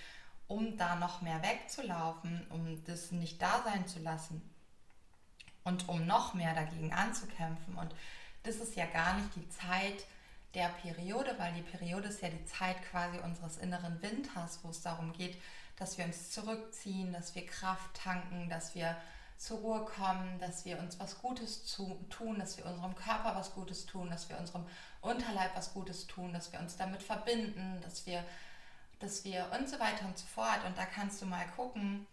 um 0.49 0.79
da 0.79 0.97
noch 0.97 1.21
mehr 1.21 1.43
wegzulaufen, 1.43 2.47
um 2.49 2.83
das 2.85 3.13
nicht 3.13 3.43
da 3.43 3.63
sein 3.63 3.87
zu 3.87 4.01
lassen 4.01 4.43
und 5.65 5.89
um 5.89 6.07
noch 6.07 6.35
mehr 6.35 6.55
dagegen 6.55 6.93
anzukämpfen. 6.93 7.75
Und 7.77 7.95
das 8.43 8.57
ist 8.57 8.77
ja 8.77 8.87
gar 8.87 9.15
nicht 9.15 9.35
die 9.37 9.49
Zeit 9.49 10.05
der 10.55 10.69
Periode, 10.69 11.35
weil 11.39 11.53
die 11.55 11.63
Periode 11.63 12.09
ist 12.09 12.23
ja 12.23 12.29
die 12.29 12.45
Zeit 12.45 12.77
quasi 12.91 13.19
unseres 13.19 13.59
inneren 13.59 14.01
Winters, 14.03 14.61
wo 14.63 14.71
es 14.71 14.83
darum 14.83 15.13
geht, 15.13 15.41
dass 15.77 15.97
wir 15.99 16.05
uns 16.05 16.31
zurückziehen, 16.31 17.13
dass 17.13 17.35
wir 17.35 17.47
Kraft 17.47 17.95
tanken, 17.95 18.49
dass 18.49 18.75
wir 18.75 18.97
zur 19.39 19.59
Ruhe 19.59 19.85
kommen, 19.85 20.39
dass 20.39 20.65
wir 20.65 20.79
uns 20.79 21.01
was 21.01 21.21
Gutes 21.21 21.65
zu, 21.65 21.99
tun, 22.11 22.39
dass 22.39 22.59
wir 22.59 22.67
unserem 22.67 22.95
Körper 22.95 23.35
was 23.35 23.53
Gutes 23.55 23.87
tun, 23.87 24.09
dass 24.09 24.29
wir 24.29 24.39
unserem 24.39 24.65
Unterleib 25.01 25.57
was 25.57 25.73
Gutes 25.75 26.07
tun, 26.07 26.33
dass 26.33 26.53
wir 26.53 26.61
uns 26.61 26.77
damit 26.77 27.03
verbinden, 27.03 27.81
dass 27.83 28.07
wir, 28.07 28.25
dass 29.01 29.25
wir 29.25 29.51
und 29.59 29.69
so 29.69 29.81
weiter 29.81 30.07
und 30.07 30.17
so 30.17 30.27
fort. 30.27 30.65
Und 30.65 30.79
da 30.79 30.85
kannst 30.85 31.21
du 31.23 31.27
mal 31.27 31.45
gucken, 31.57 32.07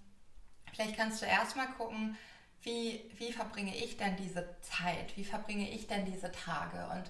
vielleicht 0.74 0.98
kannst 0.98 1.22
du 1.22 1.28
erstmal 1.28 1.68
gucken, 1.74 2.18
wie, 2.64 3.10
wie 3.18 3.32
verbringe 3.32 3.76
ich 3.76 3.98
denn 3.98 4.16
diese 4.18 4.56
Zeit, 4.62 5.16
wie 5.16 5.26
verbringe 5.26 5.70
ich 5.70 5.88
denn 5.88 6.06
diese 6.06 6.32
Tage? 6.32 6.88
Und 6.94 7.04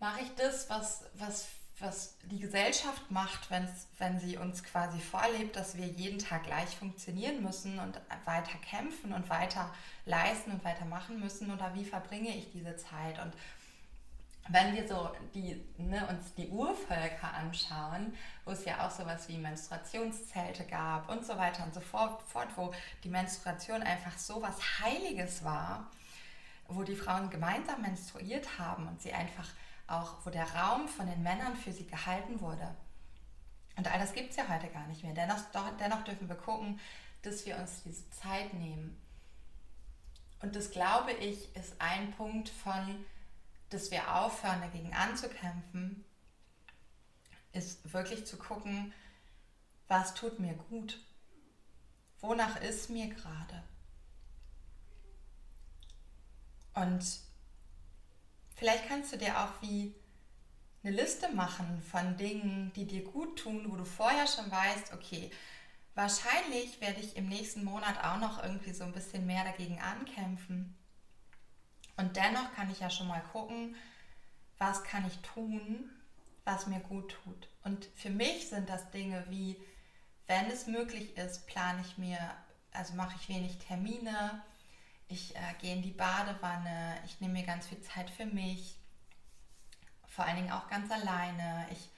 mache 0.00 0.20
ich 0.22 0.34
das, 0.36 0.68
was, 0.70 1.04
was 1.14 1.46
was 1.80 2.16
die 2.30 2.38
Gesellschaft 2.38 3.10
macht, 3.10 3.48
wenn 3.50 4.20
sie 4.20 4.36
uns 4.36 4.62
quasi 4.62 5.00
vorlebt, 5.00 5.56
dass 5.56 5.76
wir 5.76 5.86
jeden 5.86 6.18
Tag 6.20 6.44
gleich 6.44 6.76
funktionieren 6.76 7.42
müssen 7.42 7.78
und 7.80 8.00
weiter 8.24 8.58
kämpfen 8.58 9.12
und 9.12 9.28
weiter 9.28 9.74
leisten 10.06 10.52
und 10.52 10.64
weiter 10.64 10.84
machen 10.84 11.18
müssen? 11.18 11.50
Oder 11.50 11.74
wie 11.74 11.84
verbringe 11.84 12.36
ich 12.36 12.50
diese 12.52 12.76
Zeit? 12.76 13.18
Und 13.20 13.32
wenn 14.48 14.74
wir 14.74 14.86
so 14.86 15.10
die, 15.34 15.62
ne, 15.78 16.06
uns 16.08 16.34
die 16.34 16.48
Urvölker 16.48 17.32
anschauen, 17.32 18.14
wo 18.44 18.50
es 18.50 18.64
ja 18.64 18.86
auch 18.86 18.90
sowas 18.90 19.28
wie 19.28 19.38
Menstruationszelte 19.38 20.64
gab 20.64 21.08
und 21.08 21.24
so 21.24 21.36
weiter 21.38 21.64
und 21.64 21.72
so 21.72 21.80
fort, 21.80 22.22
wo 22.56 22.72
die 23.02 23.08
Menstruation 23.08 23.82
einfach 23.82 24.18
so 24.18 24.42
was 24.42 24.58
Heiliges 24.80 25.44
war, 25.44 25.90
wo 26.68 26.82
die 26.82 26.96
Frauen 26.96 27.30
gemeinsam 27.30 27.80
menstruiert 27.80 28.58
haben 28.58 28.86
und 28.86 29.00
sie 29.00 29.12
einfach 29.12 29.48
auch 29.86 30.14
wo 30.24 30.30
der 30.30 30.50
Raum 30.54 30.88
von 30.88 31.06
den 31.06 31.22
Männern 31.22 31.56
für 31.56 31.72
sie 31.72 31.86
gehalten 31.86 32.40
wurde. 32.40 32.74
Und 33.76 33.90
all 33.90 33.98
das 33.98 34.12
gibt 34.12 34.30
es 34.30 34.36
ja 34.36 34.48
heute 34.48 34.68
gar 34.68 34.86
nicht 34.86 35.02
mehr. 35.02 35.14
Dennoch, 35.14 35.38
dennoch 35.80 36.04
dürfen 36.04 36.28
wir 36.28 36.36
gucken, 36.36 36.80
dass 37.22 37.44
wir 37.44 37.56
uns 37.56 37.82
diese 37.82 38.08
Zeit 38.10 38.54
nehmen. 38.54 39.00
Und 40.40 40.56
das 40.56 40.70
glaube 40.70 41.12
ich 41.12 41.54
ist 41.56 41.74
ein 41.80 42.12
Punkt 42.12 42.48
von, 42.48 43.04
dass 43.74 43.90
wir 43.90 44.14
aufhören, 44.14 44.60
dagegen 44.60 44.94
anzukämpfen, 44.94 46.04
ist 47.52 47.92
wirklich 47.92 48.26
zu 48.26 48.36
gucken, 48.36 48.92
was 49.88 50.14
tut 50.14 50.38
mir 50.40 50.54
gut? 50.54 50.98
Wonach 52.20 52.60
ist 52.62 52.88
mir 52.88 53.08
gerade? 53.08 53.62
Und 56.74 57.04
Vielleicht 58.56 58.88
kannst 58.88 59.12
du 59.12 59.18
dir 59.18 59.40
auch 59.40 59.50
wie 59.60 59.94
eine 60.82 60.96
Liste 60.96 61.28
machen 61.30 61.82
von 61.82 62.16
Dingen, 62.16 62.72
die 62.76 62.86
dir 62.86 63.04
gut 63.04 63.38
tun, 63.40 63.66
wo 63.68 63.76
du 63.76 63.84
vorher 63.84 64.26
schon 64.26 64.50
weißt, 64.50 64.92
okay, 64.92 65.30
wahrscheinlich 65.94 66.80
werde 66.80 67.00
ich 67.00 67.16
im 67.16 67.28
nächsten 67.28 67.64
Monat 67.64 68.02
auch 68.04 68.18
noch 68.18 68.42
irgendwie 68.42 68.72
so 68.72 68.84
ein 68.84 68.92
bisschen 68.92 69.26
mehr 69.26 69.44
dagegen 69.44 69.80
ankämpfen. 69.80 70.63
Und 71.96 72.16
dennoch 72.16 72.52
kann 72.54 72.70
ich 72.70 72.80
ja 72.80 72.90
schon 72.90 73.08
mal 73.08 73.22
gucken, 73.32 73.76
was 74.58 74.82
kann 74.84 75.06
ich 75.06 75.18
tun, 75.18 75.90
was 76.44 76.66
mir 76.66 76.80
gut 76.80 77.16
tut. 77.24 77.48
Und 77.62 77.86
für 77.94 78.10
mich 78.10 78.48
sind 78.48 78.68
das 78.68 78.90
Dinge 78.90 79.24
wie, 79.28 79.56
wenn 80.26 80.46
es 80.50 80.66
möglich 80.66 81.16
ist, 81.16 81.46
plane 81.46 81.80
ich 81.82 81.98
mir, 81.98 82.18
also 82.72 82.94
mache 82.94 83.16
ich 83.20 83.28
wenig 83.28 83.58
Termine, 83.58 84.42
ich 85.08 85.36
äh, 85.36 85.54
gehe 85.60 85.74
in 85.74 85.82
die 85.82 85.90
Badewanne, 85.90 86.96
ich 87.04 87.20
nehme 87.20 87.34
mir 87.34 87.46
ganz 87.46 87.66
viel 87.66 87.80
Zeit 87.80 88.10
für 88.10 88.26
mich, 88.26 88.78
vor 90.08 90.24
allen 90.24 90.36
Dingen 90.36 90.52
auch 90.52 90.68
ganz 90.68 90.90
alleine. 90.90 91.66
Ich, 91.72 91.90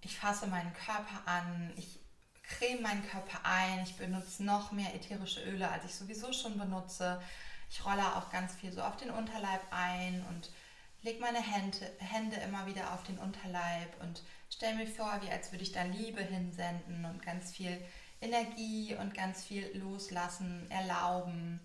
ich 0.00 0.16
fasse 0.16 0.46
meinen 0.46 0.72
Körper 0.72 1.26
an, 1.26 1.72
ich 1.76 2.00
creme 2.42 2.82
meinen 2.82 3.06
Körper 3.06 3.40
ein, 3.44 3.82
ich 3.82 3.96
benutze 3.96 4.44
noch 4.44 4.72
mehr 4.72 4.94
ätherische 4.94 5.42
Öle, 5.44 5.70
als 5.70 5.84
ich 5.84 5.94
sowieso 5.94 6.32
schon 6.32 6.58
benutze. 6.58 7.20
Ich 7.70 7.84
rolle 7.84 8.16
auch 8.16 8.30
ganz 8.30 8.54
viel 8.54 8.72
so 8.72 8.82
auf 8.82 8.96
den 8.96 9.10
Unterleib 9.10 9.60
ein 9.70 10.24
und 10.28 10.50
lege 11.02 11.20
meine 11.20 11.40
Hände, 11.40 11.90
Hände 11.98 12.36
immer 12.36 12.66
wieder 12.66 12.92
auf 12.94 13.02
den 13.04 13.18
Unterleib 13.18 14.00
und 14.00 14.22
stelle 14.48 14.76
mir 14.76 14.86
vor, 14.86 15.20
wie 15.22 15.30
als 15.30 15.52
würde 15.52 15.62
ich 15.62 15.72
da 15.72 15.82
Liebe 15.82 16.22
hinsenden 16.22 17.04
und 17.04 17.22
ganz 17.22 17.52
viel 17.52 17.84
Energie 18.20 18.94
und 18.94 19.14
ganz 19.14 19.44
viel 19.44 19.70
loslassen, 19.76 20.70
erlauben, 20.70 21.60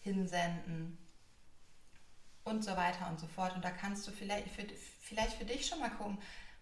hinsenden 0.00 0.98
und 2.44 2.64
so 2.64 2.76
weiter 2.76 3.08
und 3.08 3.20
so 3.20 3.26
fort. 3.28 3.54
Und 3.54 3.64
da 3.64 3.70
kannst 3.70 4.06
du 4.08 4.10
vielleicht 4.10 4.48
für, 4.48 4.66
vielleicht 5.02 5.36
für 5.36 5.44
dich 5.44 5.66
schon 5.66 5.78
mal 5.78 5.90
gucken, 5.90 6.18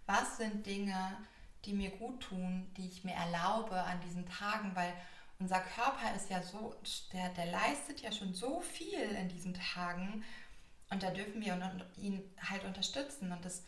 was 0.07 0.37
sind 0.37 0.67
Dinge, 0.67 1.17
die 1.65 1.73
mir 1.73 1.91
gut 1.91 2.21
tun, 2.21 2.71
die 2.77 2.89
ich 2.89 3.05
mir 3.05 3.15
erlaube 3.15 3.83
an 3.83 4.01
diesen 4.01 4.27
Tagen, 4.27 4.75
weil 4.75 4.93
unser 5.39 5.61
Körper 5.61 6.15
ist 6.17 6.31
ja 6.31 6.43
so, 6.43 6.75
der, 7.13 7.29
der 7.31 7.47
leistet 7.47 8.01
ja 8.01 8.11
schon 8.11 8.35
so 8.35 8.61
viel 8.61 8.99
in 8.99 9.29
diesen 9.29 9.55
Tagen 9.55 10.25
und 10.91 11.03
da 11.03 11.11
dürfen 11.11 11.41
wir 11.41 11.55
ihn 11.97 12.23
halt 12.51 12.65
unterstützen 12.65 13.31
und 13.31 13.45
das, 13.45 13.63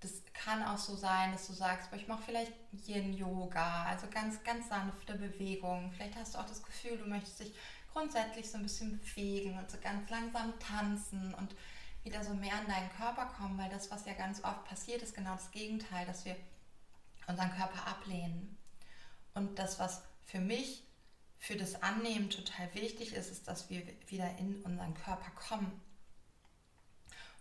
das 0.00 0.22
kann 0.32 0.62
auch 0.62 0.78
so 0.78 0.96
sein, 0.96 1.32
dass 1.32 1.46
du 1.46 1.52
sagst, 1.52 1.92
ich 1.92 2.08
mache 2.08 2.22
vielleicht 2.22 2.52
Yin 2.86 3.12
Yoga, 3.12 3.84
also 3.84 4.06
ganz, 4.10 4.42
ganz 4.44 4.68
sanfte 4.68 5.14
Bewegungen. 5.14 5.92
Vielleicht 5.92 6.16
hast 6.16 6.34
du 6.34 6.38
auch 6.38 6.46
das 6.46 6.62
Gefühl, 6.62 6.96
du 6.96 7.06
möchtest 7.06 7.40
dich 7.40 7.54
grundsätzlich 7.92 8.50
so 8.50 8.56
ein 8.56 8.62
bisschen 8.62 8.98
bewegen 9.00 9.58
und 9.58 9.70
so 9.70 9.76
ganz 9.78 10.08
langsam 10.08 10.58
tanzen 10.58 11.34
und 11.34 11.54
wieder 12.02 12.24
so 12.24 12.32
mehr 12.32 12.58
in 12.62 12.68
deinen 12.68 12.90
Körper 12.92 13.26
kommen, 13.26 13.58
weil 13.58 13.68
das, 13.68 13.90
was 13.90 14.06
ja 14.06 14.14
ganz 14.14 14.42
oft 14.42 14.64
passiert, 14.64 15.02
ist 15.02 15.14
genau 15.14 15.32
das 15.32 15.50
Gegenteil, 15.50 16.06
dass 16.06 16.24
wir 16.24 16.36
unseren 17.26 17.50
Körper 17.50 17.86
ablehnen. 17.86 18.56
Und 19.34 19.58
das, 19.58 19.78
was 19.78 20.02
für 20.24 20.40
mich 20.40 20.84
für 21.40 21.56
das 21.56 21.82
Annehmen 21.82 22.28
total 22.28 22.72
wichtig 22.74 23.14
ist, 23.14 23.30
ist, 23.30 23.48
dass 23.48 23.70
wir 23.70 23.82
wieder 24.06 24.36
in 24.38 24.62
unseren 24.62 24.94
Körper 24.94 25.30
kommen 25.30 25.80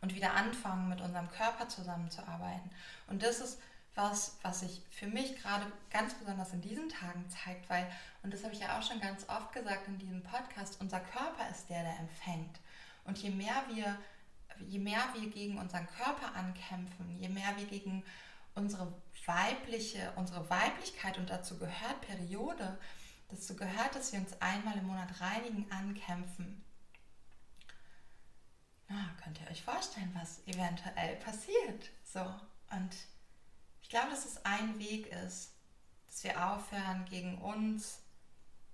und 0.01 0.15
wieder 0.15 0.33
anfangen, 0.33 0.87
mit 0.87 1.01
unserem 1.01 1.29
Körper 1.29 1.67
zusammenzuarbeiten. 1.67 2.71
Und 3.07 3.21
das 3.21 3.41
ist 3.41 3.59
was, 3.95 4.37
was 4.41 4.61
sich 4.61 4.81
für 4.89 5.07
mich 5.07 5.35
gerade 5.41 5.69
ganz 5.91 6.13
besonders 6.13 6.53
in 6.53 6.61
diesen 6.61 6.87
Tagen 6.87 7.29
zeigt, 7.29 7.69
weil, 7.69 7.91
und 8.23 8.33
das 8.33 8.45
habe 8.45 8.53
ich 8.53 8.61
ja 8.61 8.79
auch 8.79 8.83
schon 8.83 9.01
ganz 9.01 9.27
oft 9.27 9.51
gesagt 9.51 9.89
in 9.89 9.97
diesem 9.97 10.23
Podcast, 10.23 10.79
unser 10.79 11.01
Körper 11.01 11.49
ist 11.51 11.69
der, 11.69 11.83
der 11.83 11.99
empfängt. 11.99 12.59
Und 13.03 13.17
je 13.17 13.31
mehr 13.31 13.63
wir, 13.73 13.97
je 14.65 14.79
mehr 14.79 15.03
wir 15.13 15.29
gegen 15.29 15.57
unseren 15.57 15.87
Körper 15.87 16.33
ankämpfen, 16.35 17.19
je 17.19 17.27
mehr 17.27 17.57
wir 17.57 17.65
gegen 17.65 18.05
unsere 18.55 18.93
weibliche, 19.25 20.13
unsere 20.15 20.49
Weiblichkeit 20.49 21.17
und 21.17 21.29
dazu 21.29 21.59
gehört 21.59 21.99
Periode, 22.01 22.77
dazu 23.29 23.55
gehört, 23.55 23.95
dass 23.95 24.11
wir 24.11 24.19
uns 24.19 24.39
einmal 24.41 24.77
im 24.77 24.87
Monat 24.87 25.21
reinigen, 25.21 25.71
ankämpfen. 25.71 26.63
Na, 28.87 29.09
könnt 29.23 29.39
ihr 29.39 29.49
euch 29.49 29.63
vorstellen, 29.63 30.11
was 30.19 30.45
eventuell 30.47 31.15
passiert? 31.17 31.91
So, 32.03 32.21
und 32.71 32.95
ich 33.81 33.89
glaube, 33.89 34.09
dass 34.09 34.25
es 34.25 34.43
ein 34.45 34.77
Weg 34.79 35.07
ist, 35.25 35.53
dass 36.07 36.23
wir 36.23 36.51
aufhören, 36.51 37.05
gegen 37.05 37.37
uns 37.37 38.01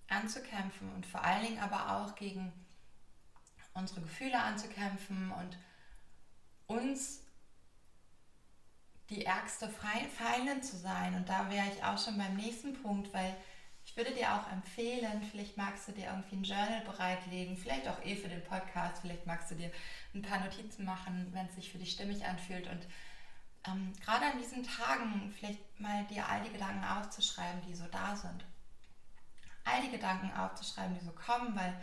anzukämpfen 0.07 0.91
und 0.93 1.05
vor 1.05 1.23
allen 1.23 1.43
Dingen 1.43 1.59
aber 1.59 1.97
auch 1.97 2.15
gegen 2.15 2.53
unsere 3.73 4.01
Gefühle 4.01 4.41
anzukämpfen 4.41 5.31
und 5.31 5.57
uns 6.67 7.21
die 9.09 9.25
ärgste 9.25 9.69
Feindin 9.69 10.63
zu 10.63 10.77
sein. 10.77 11.15
Und 11.15 11.29
da 11.29 11.49
wäre 11.49 11.67
ich 11.67 11.83
auch 11.83 11.97
schon 11.97 12.17
beim 12.17 12.35
nächsten 12.35 12.73
Punkt, 12.81 13.13
weil 13.13 13.35
ich 13.85 13.95
würde 13.95 14.13
dir 14.13 14.33
auch 14.33 14.51
empfehlen, 14.51 15.23
vielleicht 15.31 15.57
magst 15.57 15.87
du 15.87 15.91
dir 15.91 16.07
irgendwie 16.07 16.35
ein 16.35 16.43
Journal 16.43 16.81
bereitlegen, 16.81 17.55
vielleicht 17.55 17.87
auch 17.87 18.03
eh 18.03 18.15
für 18.15 18.27
den 18.27 18.43
Podcast, 18.43 19.01
vielleicht 19.01 19.25
magst 19.25 19.51
du 19.51 19.55
dir 19.55 19.71
ein 20.13 20.21
paar 20.21 20.39
Notizen 20.39 20.85
machen, 20.85 21.27
wenn 21.31 21.45
es 21.45 21.55
sich 21.55 21.71
für 21.71 21.77
dich 21.77 21.91
stimmig 21.91 22.25
anfühlt 22.25 22.67
und 22.67 22.87
ähm, 23.67 23.93
gerade 24.03 24.25
an 24.25 24.39
diesen 24.39 24.63
Tagen 24.63 25.33
vielleicht 25.37 25.79
mal 25.79 26.03
dir 26.05 26.27
all 26.27 26.41
die 26.43 26.51
Gedanken 26.51 26.83
aufzuschreiben, 26.83 27.61
die 27.61 27.75
so 27.75 27.85
da 27.91 28.15
sind. 28.15 28.45
All 29.63 29.81
die 29.81 29.91
Gedanken 29.91 30.31
aufzuschreiben, 30.37 30.95
die 30.95 31.05
so 31.05 31.11
kommen, 31.11 31.55
weil 31.55 31.75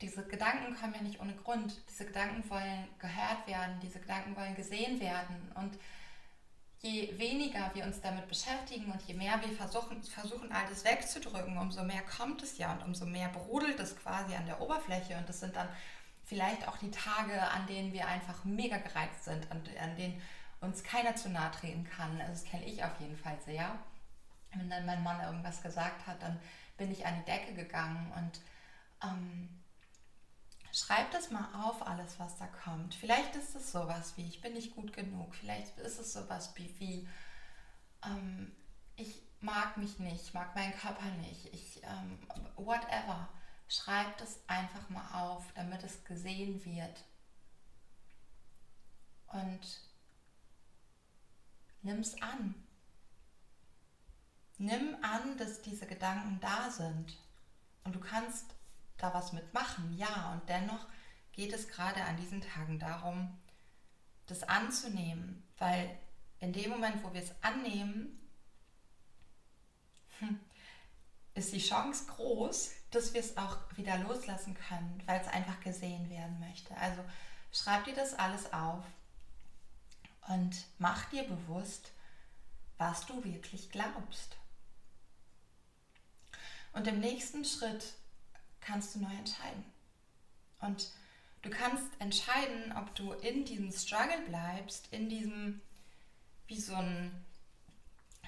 diese 0.00 0.24
Gedanken 0.24 0.74
kommen 0.74 0.94
ja 0.94 1.02
nicht 1.02 1.20
ohne 1.20 1.34
Grund. 1.36 1.80
Diese 1.88 2.06
Gedanken 2.06 2.48
wollen 2.50 2.88
gehört 2.98 3.46
werden, 3.46 3.78
diese 3.80 4.00
Gedanken 4.00 4.34
wollen 4.34 4.56
gesehen 4.56 5.00
werden. 5.00 5.52
Und 5.54 5.78
je 6.82 7.16
weniger 7.16 7.70
wir 7.74 7.84
uns 7.84 8.00
damit 8.00 8.26
beschäftigen 8.28 8.90
und 8.90 9.00
je 9.02 9.14
mehr 9.14 9.40
wir 9.40 9.56
versuchen, 9.56 10.02
versuchen 10.02 10.50
alles 10.50 10.84
wegzudrücken, 10.84 11.56
umso 11.56 11.84
mehr 11.84 12.02
kommt 12.02 12.42
es 12.42 12.58
ja 12.58 12.72
und 12.72 12.82
umso 12.82 13.06
mehr 13.06 13.28
brodelt 13.28 13.78
es 13.78 13.96
quasi 13.96 14.34
an 14.34 14.46
der 14.46 14.60
Oberfläche. 14.60 15.16
Und 15.16 15.28
das 15.28 15.40
sind 15.40 15.54
dann 15.54 15.68
vielleicht 16.24 16.66
auch 16.66 16.76
die 16.78 16.90
Tage, 16.90 17.40
an 17.40 17.66
denen 17.68 17.92
wir 17.92 18.08
einfach 18.08 18.44
mega 18.44 18.78
gereizt 18.78 19.24
sind, 19.24 19.48
an, 19.52 19.62
an 19.80 19.96
denen 19.96 20.20
uns 20.60 20.82
keiner 20.82 21.14
zu 21.14 21.28
nahe 21.28 21.52
treten 21.52 21.84
kann. 21.84 22.20
Also 22.20 22.32
das 22.32 22.44
kenne 22.44 22.64
ich 22.64 22.82
auf 22.82 22.98
jeden 23.00 23.16
Fall 23.16 23.38
sehr. 23.44 23.78
Wenn 24.52 24.68
dann 24.68 24.84
mein 24.84 25.02
Mann 25.04 25.20
irgendwas 25.20 25.62
gesagt 25.62 26.06
hat, 26.06 26.20
dann 26.20 26.38
bin 26.76 26.90
ich 26.90 27.06
an 27.06 27.14
die 27.20 27.30
Decke 27.30 27.54
gegangen 27.54 28.12
und 28.16 28.40
ähm, 29.08 29.48
schreib 30.72 31.10
das 31.12 31.30
mal 31.30 31.48
auf, 31.62 31.86
alles, 31.86 32.18
was 32.18 32.36
da 32.38 32.46
kommt. 32.46 32.94
Vielleicht 32.94 33.36
ist 33.36 33.54
es 33.54 33.70
sowas 33.70 34.14
wie, 34.16 34.26
ich 34.26 34.40
bin 34.40 34.54
nicht 34.54 34.74
gut 34.74 34.92
genug. 34.92 35.34
Vielleicht 35.34 35.78
ist 35.78 35.98
es 35.98 36.12
sowas 36.12 36.52
wie, 36.56 36.74
wie 36.80 37.08
ähm, 38.04 38.52
ich 38.96 39.22
mag 39.40 39.76
mich 39.76 39.98
nicht, 39.98 40.22
ich 40.22 40.34
mag 40.34 40.54
meinen 40.54 40.74
Körper 40.74 41.10
nicht, 41.20 41.52
ich, 41.52 41.82
ähm, 41.84 42.18
whatever. 42.56 43.28
Schreib 43.68 44.16
das 44.18 44.38
einfach 44.48 44.88
mal 44.90 45.22
auf, 45.22 45.44
damit 45.54 45.82
es 45.84 46.04
gesehen 46.04 46.64
wird. 46.64 47.04
Und 49.28 49.66
Nimm 51.82 51.98
es 51.98 52.20
an. 52.22 52.54
Nimm 54.58 54.96
an, 55.02 55.36
dass 55.36 55.62
diese 55.62 55.86
Gedanken 55.86 56.38
da 56.40 56.70
sind. 56.70 57.18
Und 57.82 57.96
du 57.96 58.00
kannst 58.00 58.54
da 59.02 59.12
was 59.12 59.32
mitmachen, 59.32 59.92
ja. 59.96 60.32
Und 60.32 60.48
dennoch 60.48 60.86
geht 61.32 61.52
es 61.52 61.68
gerade 61.68 62.02
an 62.04 62.16
diesen 62.16 62.40
Tagen 62.40 62.78
darum, 62.78 63.38
das 64.26 64.42
anzunehmen. 64.44 65.42
Weil 65.58 65.98
in 66.38 66.52
dem 66.52 66.70
Moment, 66.70 67.02
wo 67.02 67.12
wir 67.12 67.22
es 67.22 67.32
annehmen, 67.42 68.18
hm, 70.18 70.38
ist 71.34 71.52
die 71.52 71.60
Chance 71.60 72.06
groß, 72.06 72.72
dass 72.90 73.14
wir 73.14 73.20
es 73.20 73.36
auch 73.36 73.56
wieder 73.76 73.98
loslassen 73.98 74.54
können, 74.54 75.02
weil 75.06 75.20
es 75.20 75.28
einfach 75.28 75.60
gesehen 75.60 76.08
werden 76.10 76.38
möchte. 76.40 76.76
Also 76.76 77.02
schreib 77.52 77.84
dir 77.84 77.94
das 77.94 78.14
alles 78.14 78.52
auf 78.52 78.84
und 80.28 80.66
mach 80.78 81.06
dir 81.06 81.24
bewusst, 81.24 81.92
was 82.78 83.06
du 83.06 83.24
wirklich 83.24 83.70
glaubst. 83.70 84.36
Und 86.72 86.86
im 86.86 87.00
nächsten 87.00 87.44
Schritt 87.44 87.94
kannst 88.62 88.94
du 88.94 89.00
neu 89.00 89.14
entscheiden. 89.14 89.64
Und 90.60 90.90
du 91.42 91.50
kannst 91.50 91.88
entscheiden, 91.98 92.72
ob 92.76 92.94
du 92.94 93.12
in 93.12 93.44
diesem 93.44 93.70
Struggle 93.70 94.22
bleibst, 94.26 94.88
in 94.92 95.08
diesem, 95.08 95.60
wie 96.46 96.60
so 96.60 96.74
ein, 96.74 97.24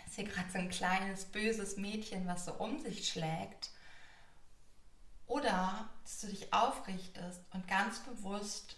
ist 0.06 0.16
hier 0.16 0.24
gerade 0.24 0.50
so 0.50 0.58
ein 0.58 0.70
kleines, 0.70 1.24
böses 1.24 1.76
Mädchen, 1.76 2.26
was 2.26 2.44
so 2.44 2.52
um 2.54 2.78
sich 2.80 3.08
schlägt, 3.08 3.70
oder 5.26 5.88
dass 6.02 6.20
du 6.20 6.26
dich 6.26 6.52
aufrichtest 6.52 7.40
und 7.52 7.66
ganz 7.66 8.00
bewusst, 8.00 8.76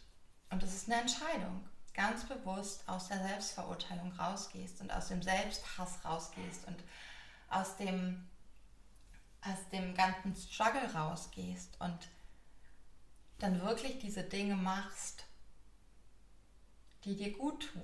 und 0.50 0.62
das 0.62 0.74
ist 0.74 0.90
eine 0.90 1.00
Entscheidung, 1.00 1.68
ganz 1.94 2.24
bewusst 2.24 2.88
aus 2.88 3.08
der 3.08 3.26
Selbstverurteilung 3.26 4.12
rausgehst 4.12 4.80
und 4.80 4.92
aus 4.92 5.08
dem 5.08 5.22
Selbsthass 5.22 6.04
rausgehst 6.04 6.66
und 6.68 6.76
aus 7.48 7.76
dem, 7.76 8.28
aus 9.42 9.68
dem 9.70 9.94
ganzen 9.94 10.34
Struggle 10.34 10.92
rausgehst 10.92 11.80
und 11.80 12.08
dann 13.38 13.60
wirklich 13.60 13.98
diese 13.98 14.22
Dinge 14.22 14.56
machst, 14.56 15.24
die 17.04 17.16
dir 17.16 17.36
gut 17.36 17.70
tun, 17.72 17.82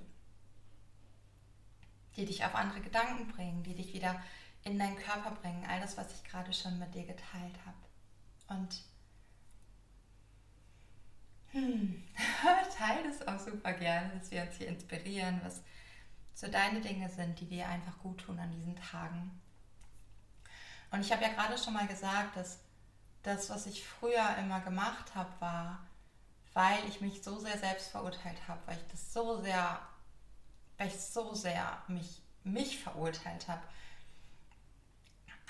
die 2.15 2.25
dich 2.25 2.43
auf 2.43 2.55
andere 2.55 2.81
Gedanken 2.81 3.27
bringen, 3.27 3.63
die 3.63 3.75
dich 3.75 3.93
wieder 3.93 4.21
in 4.63 4.79
deinen 4.79 4.97
Körper 4.97 5.31
bringen, 5.31 5.65
all 5.67 5.79
das, 5.79 5.97
was 5.97 6.13
ich 6.13 6.23
gerade 6.23 6.53
schon 6.53 6.79
mit 6.79 6.93
dir 6.95 7.05
geteilt 7.05 7.57
habe. 7.65 8.59
Und 8.59 8.83
hm. 11.53 12.03
Teil 12.77 13.03
das 13.03 13.27
auch 13.27 13.39
super 13.39 13.73
gerne, 13.73 14.09
dass 14.17 14.31
wir 14.31 14.41
uns 14.41 14.57
hier 14.57 14.67
inspirieren, 14.67 15.39
was 15.43 15.61
so 16.33 16.47
deine 16.47 16.81
Dinge 16.81 17.09
sind, 17.09 17.39
die 17.39 17.47
dir 17.47 17.67
einfach 17.67 17.97
gut 17.99 18.21
tun 18.21 18.39
an 18.39 18.51
diesen 18.51 18.75
Tagen. 18.75 19.39
Und 20.93 21.01
ich 21.01 21.11
habe 21.11 21.23
ja 21.23 21.29
gerade 21.29 21.57
schon 21.57 21.73
mal 21.73 21.87
gesagt, 21.87 22.37
dass 22.37 22.59
das, 23.23 23.49
was 23.49 23.65
ich 23.65 23.83
früher 23.83 24.37
immer 24.37 24.59
gemacht 24.59 25.15
habe, 25.15 25.31
war, 25.39 25.79
weil 26.53 26.87
ich 26.87 27.01
mich 27.01 27.23
so 27.23 27.39
sehr 27.39 27.57
selbst 27.57 27.89
verurteilt 27.89 28.37
habe, 28.47 28.59
weil 28.67 28.77
ich 28.77 28.91
das 28.91 29.11
so 29.11 29.41
sehr, 29.41 29.81
weil 30.77 30.87
ich 30.89 30.99
so 30.99 31.33
sehr 31.33 31.81
mich 31.87 32.21
mich 32.43 32.77
verurteilt 32.77 33.47
habe, 33.47 33.61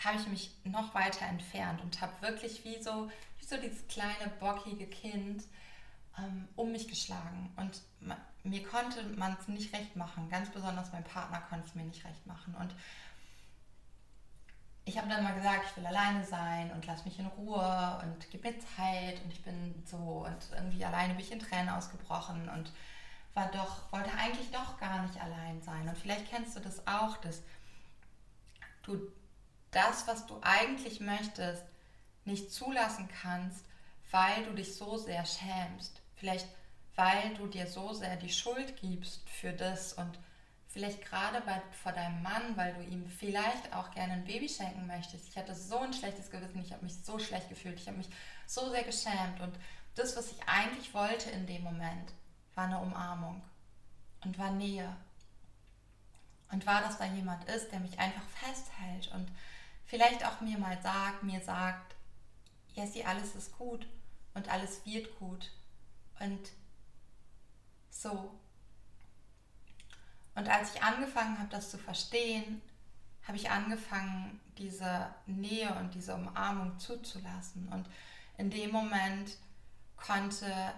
habe 0.06 0.18
ich 0.18 0.28
mich 0.28 0.56
noch 0.64 0.94
weiter 0.94 1.26
entfernt 1.26 1.82
und 1.82 2.00
habe 2.00 2.14
wirklich 2.22 2.64
wie 2.64 2.82
so, 2.82 3.12
wie 3.40 3.46
so 3.46 3.58
dieses 3.58 3.86
kleine 3.90 4.32
bockige 4.40 4.88
Kind 4.88 5.44
ähm, 6.20 6.48
um 6.56 6.72
mich 6.72 6.88
geschlagen. 6.88 7.52
Und 7.58 7.82
man, 8.00 8.18
mir 8.44 8.64
konnte 8.64 9.04
man 9.18 9.36
es 9.38 9.50
nicht 9.50 9.74
recht 9.74 9.98
machen. 9.98 10.30
Ganz 10.30 10.50
besonders 10.52 10.94
mein 10.94 11.04
Partner 11.04 11.42
konnte 11.50 11.68
es 11.68 11.76
mir 11.76 11.84
nicht 11.84 12.06
recht 12.06 12.26
machen. 12.28 12.56
Und 12.56 12.74
ich 14.86 14.98
habe 14.98 15.08
dann 15.08 15.24
mal 15.24 15.34
gesagt, 15.34 15.66
ich 15.70 15.78
will 15.78 15.86
alleine 15.86 16.24
sein 16.26 16.72
und 16.72 16.86
lass 16.86 17.06
mich 17.06 17.18
in 17.20 17.28
Ruhe 17.28 18.02
und 18.04 18.30
gib 18.32 18.44
mir 18.44 18.58
Zeit 18.60 19.24
und 19.24 19.32
ich 19.32 19.44
bin 19.44 19.84
so 19.86 20.26
und 20.26 20.38
irgendwie 20.52 20.84
alleine 20.84 21.14
bin 21.14 21.24
ich 21.24 21.32
in 21.32 21.40
Tränen 21.40 21.70
ausgebrochen 21.70 22.50
und 22.50 22.72
war 23.34 23.50
doch, 23.52 23.92
wollte 23.92 24.12
eigentlich 24.14 24.52
doch 24.52 24.78
gar 24.80 25.04
nicht 25.04 25.20
allein 25.20 25.62
sein. 25.62 25.88
Und 25.88 25.98
vielleicht 25.98 26.30
kennst 26.30 26.56
du 26.56 26.60
das 26.60 26.86
auch, 26.86 27.18
dass 27.18 27.42
du 28.84 29.00
das, 29.72 30.08
was 30.08 30.28
du 30.28 30.38
eigentlich 30.42 31.00
möchtest, 31.00 31.64
nicht 32.26 32.52
zulassen 32.52 33.10
kannst, 33.22 33.66
weil 34.12 34.44
du 34.46 34.54
dich 34.54 34.76
so 34.76 34.98
sehr 34.98 35.26
schämst. 35.26 36.02
Vielleicht 36.16 36.48
weil 36.96 37.34
du 37.36 37.48
dir 37.48 37.68
so 37.68 37.94
sehr 37.94 38.16
die 38.18 38.32
Schuld 38.32 38.76
gibst 38.78 39.28
für 39.30 39.52
das 39.52 39.94
und 39.94 40.20
vielleicht 40.74 41.06
gerade 41.06 41.40
bei, 41.42 41.62
vor 41.84 41.92
deinem 41.92 42.24
Mann, 42.24 42.58
weil 42.58 42.74
du 42.74 42.82
ihm 42.84 43.08
vielleicht 43.08 43.72
auch 43.74 43.92
gerne 43.92 44.14
ein 44.14 44.26
Baby 44.26 44.50
schenken 44.50 44.88
möchtest. 44.88 45.30
Ich 45.30 45.38
hatte 45.38 45.54
so 45.54 45.78
ein 45.78 45.94
schlechtes 45.94 46.32
Gewissen, 46.32 46.64
ich 46.64 46.74
habe 46.74 46.84
mich 46.84 46.96
so 46.96 47.20
schlecht 47.20 47.48
gefühlt, 47.48 47.80
ich 47.80 47.88
habe 47.88 47.98
mich 47.98 48.10
so 48.48 48.72
sehr 48.72 48.84
geschämt 48.84 49.40
und 49.40 49.54
das, 49.94 50.18
was 50.18 50.32
ich 50.32 50.40
eigentlich 50.48 50.92
wollte 50.96 51.30
in 51.30 51.46
dem 51.46 51.62
Moment, 51.62 52.12
war 52.56 52.66
eine 52.66 52.80
Umarmung 52.80 53.44
und 54.24 54.38
war 54.40 54.50
Nähe. 54.50 54.96
Und 56.52 56.66
war, 56.66 56.82
dass 56.82 56.98
da 56.98 57.06
jemand 57.06 57.48
ist, 57.50 57.72
der 57.72 57.80
mich 57.80 57.98
einfach 58.00 58.24
festhält 58.30 59.12
und 59.14 59.28
vielleicht 59.86 60.26
auch 60.26 60.42
mir 60.42 60.58
mal 60.58 60.80
sagt, 60.82 61.24
mir 61.24 61.42
sagt, 61.42 61.96
Jessie, 62.74 63.06
alles 63.06 63.36
ist 63.36 63.56
gut 63.58 63.88
und 64.34 64.50
alles 64.50 64.84
wird 64.86 65.20
gut. 65.20 65.52
Und 66.20 66.50
so. 67.90 68.32
Und 70.36 70.50
als 70.50 70.74
ich 70.74 70.84
angefangen 70.84 71.38
habe, 71.38 71.50
das 71.50 71.70
zu 71.70 71.78
verstehen, 71.78 72.62
habe 73.28 73.38
ich 73.38 73.50
angefangen, 73.50 74.40
diese 74.58 75.08
Nähe 75.26 75.74
und 75.76 75.94
diese 75.94 76.14
Umarmung 76.16 76.78
zuzulassen. 76.80 77.68
Und 77.70 77.88
in 78.38 78.50
dem 78.50 78.72
Moment 78.72 79.38
konnte 79.96 80.74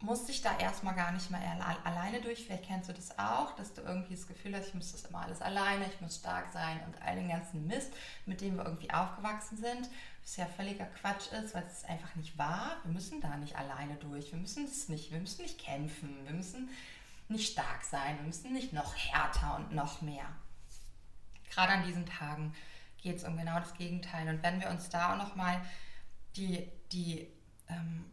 musste 0.00 0.30
ich 0.30 0.42
da 0.42 0.56
erstmal 0.58 0.94
gar 0.94 1.10
nicht 1.10 1.30
mehr 1.30 1.40
alleine 1.84 2.20
durch. 2.20 2.44
Vielleicht 2.44 2.66
kennst 2.66 2.88
du 2.88 2.92
das 2.92 3.18
auch, 3.18 3.56
dass 3.56 3.74
du 3.74 3.82
irgendwie 3.82 4.14
das 4.14 4.28
Gefühl 4.28 4.54
hast, 4.54 4.68
ich 4.68 4.74
muss 4.74 4.92
das 4.92 5.04
immer 5.04 5.22
alles 5.22 5.42
alleine, 5.42 5.86
ich 5.86 6.00
muss 6.00 6.16
stark 6.16 6.52
sein 6.52 6.80
und 6.86 7.02
all 7.02 7.16
den 7.16 7.28
ganzen 7.28 7.66
Mist, 7.66 7.92
mit 8.24 8.40
dem 8.40 8.56
wir 8.56 8.64
irgendwie 8.64 8.92
aufgewachsen 8.92 9.56
sind, 9.56 9.88
was 10.22 10.36
ja 10.36 10.46
völliger 10.46 10.86
Quatsch 10.86 11.32
ist, 11.32 11.54
weil 11.54 11.64
es 11.64 11.84
einfach 11.84 12.14
nicht 12.14 12.38
wahr. 12.38 12.76
Wir 12.84 12.92
müssen 12.92 13.20
da 13.20 13.36
nicht 13.36 13.56
alleine 13.56 13.96
durch. 13.96 14.30
Wir 14.30 14.38
müssen 14.38 14.64
es 14.66 14.88
nicht, 14.88 15.10
wir 15.10 15.18
müssen 15.18 15.42
nicht 15.42 15.58
kämpfen, 15.58 16.16
wir 16.24 16.32
müssen 16.32 16.68
nicht 17.28 17.52
stark 17.52 17.84
sein, 17.84 18.16
wir 18.18 18.24
müssen 18.24 18.52
nicht 18.52 18.72
noch 18.72 18.94
härter 18.94 19.56
und 19.56 19.74
noch 19.74 20.02
mehr. 20.02 20.26
Gerade 21.50 21.72
an 21.72 21.86
diesen 21.86 22.06
Tagen 22.06 22.54
geht 22.98 23.16
es 23.16 23.24
um 23.24 23.36
genau 23.36 23.58
das 23.58 23.74
Gegenteil. 23.74 24.28
Und 24.28 24.42
wenn 24.42 24.60
wir 24.60 24.70
uns 24.70 24.88
da 24.88 25.12
auch 25.12 25.18
nochmal 25.18 25.60
die, 26.36 26.70
die 26.92 27.26
ähm, 27.68 28.04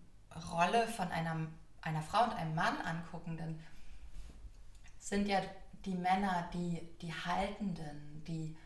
Rolle 0.51 0.87
von 0.87 1.09
einer 1.11 1.47
einer 1.85 2.01
Frau 2.01 2.23
und 2.23 2.33
einem 2.33 2.55
Mann 2.55 2.77
angucken, 2.81 3.37
dann 3.37 3.59
sind 4.99 5.27
ja 5.27 5.41
die 5.85 5.93
Männer 5.93 6.49
die, 6.53 6.81
die 7.01 7.13
Haltenden, 7.13 8.23
die, 8.27 8.57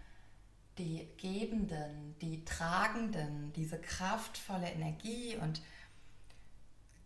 die 0.78 1.08
Gebenden, 1.18 2.18
die 2.22 2.46
Tragenden, 2.46 3.52
diese 3.54 3.80
kraftvolle 3.80 4.72
Energie 4.72 5.36
und 5.36 5.62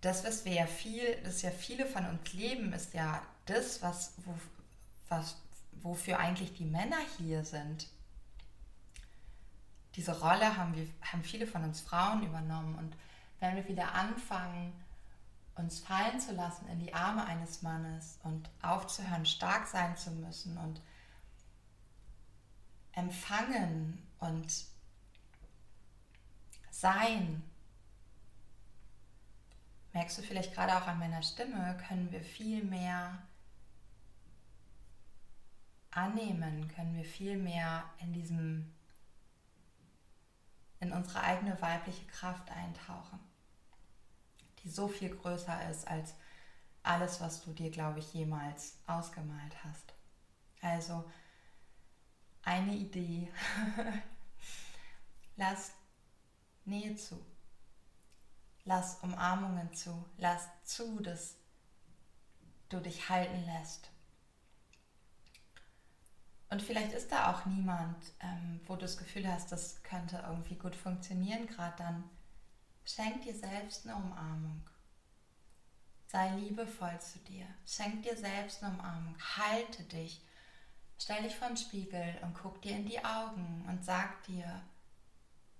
das, 0.01 0.23
was 0.23 0.45
wir 0.45 0.53
ja 0.53 0.67
viel, 0.67 1.17
das 1.23 1.41
ja 1.41 1.49
viele 1.49 1.85
von 1.85 2.05
uns 2.05 2.33
leben, 2.33 2.73
ist 2.73 2.93
ja 2.93 3.23
das, 3.45 3.81
was, 3.81 4.13
wo, 4.25 4.33
was, 5.09 5.37
wofür 5.81 6.19
eigentlich 6.19 6.53
die 6.53 6.65
Männer 6.65 6.99
hier 7.17 7.43
sind. 7.43 7.87
Diese 9.95 10.19
Rolle 10.19 10.57
haben, 10.57 10.75
wir, 10.75 10.87
haben 11.01 11.23
viele 11.23 11.45
von 11.45 11.63
uns 11.63 11.81
Frauen 11.81 12.23
übernommen 12.23 12.75
und 12.75 12.95
wenn 13.39 13.55
wir 13.55 13.67
wieder 13.67 13.93
anfangen, 13.93 14.73
uns 15.55 15.79
fallen 15.79 16.19
zu 16.19 16.33
lassen 16.33 16.67
in 16.67 16.79
die 16.79 16.93
Arme 16.93 17.25
eines 17.25 17.61
Mannes 17.61 18.17
und 18.23 18.49
aufzuhören, 18.61 19.25
stark 19.25 19.67
sein 19.67 19.95
zu 19.95 20.09
müssen 20.11 20.57
und 20.57 20.81
empfangen 22.93 24.01
und 24.19 24.65
sein. 26.71 27.43
Merkst 29.91 30.17
du 30.17 30.21
vielleicht 30.23 30.53
gerade 30.55 30.75
auch 30.75 30.87
an 30.87 30.97
meiner 30.97 31.21
Stimme, 31.21 31.77
können 31.87 32.11
wir 32.11 32.21
viel 32.21 32.63
mehr 32.63 33.21
annehmen, 35.95 36.67
können 36.69 36.95
wir 36.95 37.05
viel 37.05 37.37
mehr 37.37 37.83
in 37.99 38.13
diesem 38.13 38.73
in 40.79 40.91
unsere 40.91 41.21
eigene 41.21 41.61
weibliche 41.61 42.05
Kraft 42.07 42.51
eintauchen 42.51 43.19
die 44.63 44.69
so 44.69 44.87
viel 44.87 45.15
größer 45.15 45.69
ist 45.69 45.87
als 45.87 46.15
alles, 46.81 47.21
was 47.21 47.41
du 47.41 47.51
dir, 47.51 47.69
glaube 47.69 47.99
ich, 47.99 48.13
jemals 48.13 48.77
ausgemalt 48.87 49.63
hast. 49.63 49.93
Also 50.61 51.09
eine 52.43 52.73
Idee. 52.73 53.31
Lass 55.35 55.73
Nähe 56.65 56.95
zu. 56.95 57.23
Lass 58.65 58.95
Umarmungen 59.01 59.73
zu. 59.73 60.05
Lass 60.17 60.47
zu, 60.63 61.01
dass 61.01 61.35
du 62.69 62.79
dich 62.79 63.09
halten 63.09 63.45
lässt. 63.45 63.89
Und 66.53 66.61
vielleicht 66.61 66.93
ist 66.93 67.11
da 67.11 67.31
auch 67.33 67.47
niemand, 67.47 67.97
ähm, 68.19 68.59
wo 68.67 68.75
du 68.75 68.81
das 68.81 68.99
Gefühl 68.99 69.27
hast, 69.27 69.51
das 69.51 69.81
könnte 69.81 70.23
irgendwie 70.27 70.53
gut 70.53 70.75
funktionieren, 70.75 71.47
gerade 71.47 71.73
dann 71.79 72.03
Schenk 72.85 73.23
dir 73.23 73.33
selbst 73.33 73.87
eine 73.87 73.95
Umarmung. 73.95 74.61
Sei 76.05 76.29
liebevoll 76.35 77.01
zu 77.01 77.17
dir. 77.19 77.47
Schenk 77.65 78.03
dir 78.03 78.15
selbst 78.15 78.63
eine 78.63 78.71
Umarmung. 78.75 79.15
Halte 79.35 79.81
dich. 79.81 80.21
Stell 80.99 81.23
dich 81.23 81.35
vor 81.35 81.47
den 81.47 81.57
Spiegel 81.57 82.19
und 82.21 82.35
guck 82.35 82.61
dir 82.61 82.75
in 82.75 82.85
die 82.85 83.03
Augen 83.03 83.65
und 83.67 83.83
sag 83.83 84.21
dir, 84.25 84.61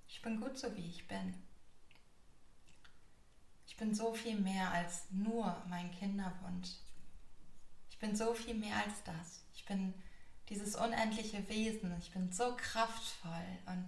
ich 0.08 0.22
bin 0.22 0.40
gut 0.40 0.60
so 0.60 0.76
wie 0.76 0.88
ich 0.88 1.08
bin. 1.08 1.34
Ich 3.66 3.78
bin 3.78 3.96
so 3.96 4.14
viel 4.14 4.40
mehr 4.40 4.70
als 4.70 5.06
nur 5.10 5.60
mein 5.70 5.90
Kinderwunsch. 5.90 6.70
Ich 7.90 7.98
bin 7.98 8.16
so 8.16 8.36
viel 8.36 8.54
mehr 8.54 8.76
als 8.76 9.02
das. 9.06 9.44
Ich 9.56 9.66
bin 9.66 9.96
dieses 10.50 10.76
unendliche 10.76 11.48
Wesen. 11.50 11.96
Ich 12.00 12.12
bin 12.12 12.32
so 12.32 12.56
kraftvoll 12.56 13.46
und 13.66 13.88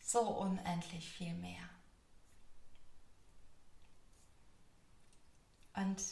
so 0.00 0.20
unendlich 0.20 1.08
viel 1.10 1.34
mehr. 1.34 1.68
Und 5.74 6.02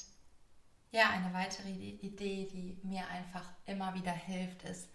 ja, 0.90 1.10
eine 1.10 1.32
weitere 1.32 1.70
Idee, 1.70 2.48
die 2.50 2.78
mir 2.82 3.06
einfach 3.08 3.48
immer 3.66 3.94
wieder 3.94 4.12
hilft, 4.12 4.62
ist, 4.64 4.88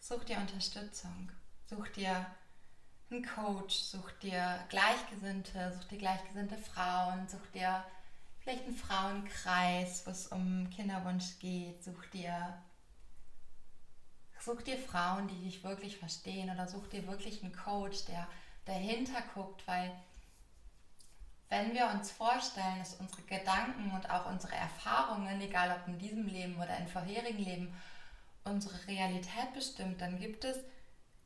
such 0.00 0.24
dir 0.24 0.38
Unterstützung, 0.38 1.30
such 1.66 1.88
dir 1.90 2.26
einen 3.10 3.24
Coach, 3.24 3.74
such 3.74 4.10
dir 4.22 4.64
Gleichgesinnte, 4.68 5.72
such 5.72 5.84
dir 5.88 5.98
gleichgesinnte 5.98 6.58
Frauen, 6.58 7.28
such 7.28 7.46
dir 7.52 7.84
vielleicht 8.40 8.64
einen 8.64 8.76
Frauenkreis, 8.76 10.06
wo 10.06 10.10
es 10.10 10.28
um 10.28 10.68
Kinderwunsch 10.70 11.38
geht, 11.38 11.82
such 11.82 12.06
dir, 12.06 12.62
such 14.46 14.62
dir 14.62 14.78
Frauen, 14.78 15.26
die 15.26 15.42
dich 15.44 15.64
wirklich 15.64 15.98
verstehen 15.98 16.50
oder 16.50 16.68
such 16.68 16.86
dir 16.86 17.06
wirklich 17.08 17.42
einen 17.42 17.54
Coach, 17.54 18.04
der 18.04 18.26
dahinter 18.64 19.20
guckt, 19.34 19.66
weil 19.66 19.92
wenn 21.48 21.74
wir 21.74 21.88
uns 21.88 22.10
vorstellen, 22.10 22.78
dass 22.78 22.94
unsere 22.94 23.22
Gedanken 23.22 23.90
und 23.90 24.08
auch 24.08 24.26
unsere 24.26 24.54
Erfahrungen, 24.54 25.40
egal 25.40 25.76
ob 25.76 25.88
in 25.88 25.98
diesem 25.98 26.26
Leben 26.26 26.56
oder 26.56 26.76
in 26.78 26.88
vorherigen 26.88 27.44
Leben, 27.44 27.74
unsere 28.44 28.86
Realität 28.86 29.52
bestimmt, 29.52 30.00
dann 30.00 30.18
gibt 30.18 30.44
es 30.44 30.58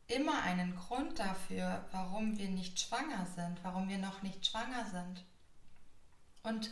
immer 0.09 0.43
einen 0.43 0.75
Grund 0.75 1.19
dafür, 1.19 1.85
warum 1.93 2.39
wir 2.39 2.49
nicht 2.49 2.81
schwanger 2.81 3.27
sind, 3.35 3.63
warum 3.63 3.89
wir 3.89 3.99
noch 3.99 4.23
nicht 4.23 4.47
schwanger 4.47 4.87
sind. 4.87 5.25
Und 6.43 6.71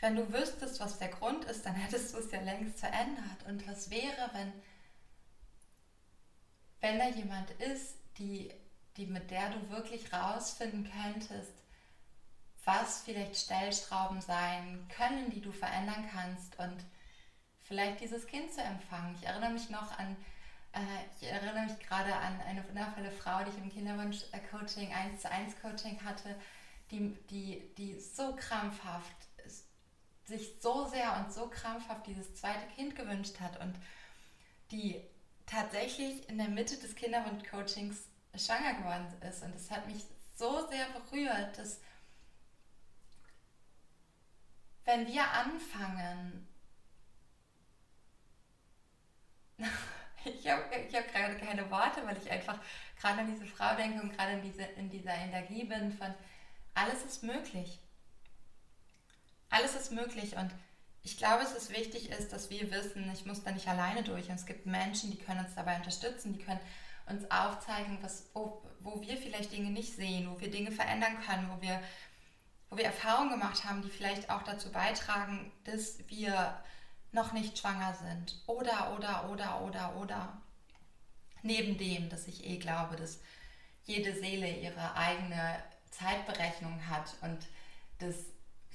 wenn 0.00 0.16
du 0.16 0.32
wüsstest, 0.32 0.80
was 0.80 0.98
der 0.98 1.08
Grund 1.08 1.44
ist, 1.44 1.64
dann 1.64 1.74
hättest 1.74 2.14
du 2.14 2.18
es 2.18 2.30
ja 2.32 2.40
längst 2.40 2.80
verändert. 2.80 3.46
Und 3.46 3.66
was 3.68 3.90
wäre, 3.90 4.30
wenn, 4.32 4.52
wenn 6.82 6.98
da 6.98 7.08
jemand 7.08 7.50
ist, 7.52 7.96
die, 8.18 8.52
die 8.96 9.06
mit 9.06 9.30
der 9.30 9.50
du 9.50 9.70
wirklich 9.70 10.12
rausfinden 10.12 10.90
könntest, 10.90 11.54
was 12.64 13.02
vielleicht 13.02 13.36
Stellstrauben 13.36 14.20
sein 14.20 14.86
können, 14.94 15.30
die 15.30 15.40
du 15.40 15.52
verändern 15.52 16.08
kannst 16.12 16.58
und 16.58 16.76
vielleicht 17.60 18.00
dieses 18.00 18.26
Kind 18.26 18.52
zu 18.52 18.60
empfangen. 18.60 19.14
Ich 19.14 19.26
erinnere 19.26 19.50
mich 19.50 19.70
noch 19.70 19.96
an, 19.98 20.16
äh, 20.72 20.78
ich 21.20 21.28
erinnere 21.28 21.64
mich 21.64 21.78
gerade 21.80 22.14
an 22.14 22.40
eine 22.42 22.66
wundervolle 22.68 23.10
Frau, 23.10 23.44
die 23.44 23.50
ich 23.50 23.58
im 23.58 23.72
Kinderwunsch-Coaching, 23.72 24.92
1 24.92 25.22
zu 25.22 25.30
1 25.30 25.60
Coaching 25.60 26.04
hatte, 26.04 26.34
die, 26.90 27.16
die, 27.30 27.74
die 27.78 27.98
so 27.98 28.34
krampfhaft, 28.36 29.16
sich 30.24 30.60
so 30.60 30.86
sehr 30.86 31.16
und 31.16 31.32
so 31.32 31.48
krampfhaft 31.48 32.06
dieses 32.06 32.34
zweite 32.34 32.66
Kind 32.74 32.96
gewünscht 32.96 33.40
hat 33.40 33.60
und 33.60 33.74
die 34.70 35.02
tatsächlich 35.46 36.28
in 36.28 36.38
der 36.38 36.48
Mitte 36.48 36.76
des 36.76 36.94
Kinderwunsch-Coachings 36.94 38.08
schwanger 38.36 38.74
geworden 38.74 39.06
ist. 39.28 39.42
Und 39.42 39.54
das 39.54 39.70
hat 39.70 39.86
mich 39.86 40.04
so 40.34 40.66
sehr 40.68 40.86
berührt, 40.90 41.58
dass 41.58 41.80
wenn 44.84 45.06
wir 45.06 45.30
anfangen, 45.30 46.48
ich 50.24 50.48
habe 50.48 50.64
ich 50.88 50.94
hab 50.94 51.12
gerade 51.12 51.36
keine 51.36 51.70
Worte, 51.70 52.04
weil 52.06 52.16
ich 52.16 52.30
einfach 52.30 52.58
gerade 53.00 53.20
an 53.20 53.30
diese 53.30 53.46
Frau 53.46 53.74
denke 53.76 54.00
und 54.02 54.16
gerade 54.16 54.32
in, 54.32 54.42
diese, 54.42 54.62
in 54.62 54.90
dieser 54.90 55.14
Energie 55.14 55.64
bin 55.64 55.92
von, 55.92 56.12
alles 56.74 57.04
ist 57.04 57.22
möglich. 57.22 57.78
Alles 59.50 59.74
ist 59.74 59.92
möglich 59.92 60.36
und 60.36 60.50
ich 61.04 61.16
glaube, 61.16 61.42
es 61.42 61.52
ist 61.52 61.70
wichtig 61.70 62.10
ist, 62.10 62.32
dass 62.32 62.50
wir 62.50 62.70
wissen, 62.70 63.10
ich 63.12 63.26
muss 63.26 63.42
da 63.42 63.50
nicht 63.50 63.66
alleine 63.66 64.02
durch 64.04 64.28
und 64.28 64.36
es 64.36 64.46
gibt 64.46 64.66
Menschen, 64.66 65.10
die 65.10 65.18
können 65.18 65.44
uns 65.44 65.54
dabei 65.54 65.76
unterstützen, 65.76 66.32
die 66.32 66.44
können 66.44 66.60
uns 67.06 67.28
aufzeigen, 67.30 67.98
was, 68.02 68.30
wo, 68.34 68.62
wo 68.80 69.00
wir 69.02 69.16
vielleicht 69.16 69.52
Dinge 69.52 69.70
nicht 69.70 69.94
sehen, 69.94 70.30
wo 70.30 70.40
wir 70.40 70.50
Dinge 70.50 70.70
verändern 70.70 71.20
können, 71.26 71.50
wo 71.50 71.60
wir, 71.60 71.82
wo 72.70 72.76
wir 72.76 72.84
Erfahrungen 72.84 73.30
gemacht 73.30 73.64
haben, 73.64 73.82
die 73.82 73.90
vielleicht 73.90 74.30
auch 74.30 74.42
dazu 74.42 74.70
beitragen, 74.70 75.50
dass 75.64 75.98
wir 76.08 76.62
noch 77.10 77.32
nicht 77.32 77.58
schwanger 77.58 77.94
sind. 77.94 78.40
Oder, 78.46 78.94
oder, 78.96 79.28
oder, 79.30 79.60
oder, 79.62 79.96
oder. 79.96 80.42
Neben 81.42 81.76
dem, 81.76 82.08
dass 82.08 82.28
ich 82.28 82.46
eh 82.46 82.58
glaube, 82.58 82.94
dass 82.94 83.20
jede 83.84 84.14
Seele 84.14 84.48
ihre 84.48 84.94
eigene 84.94 85.60
Zeitberechnung 85.90 86.88
hat 86.88 87.14
und 87.20 87.38
dass 87.98 88.14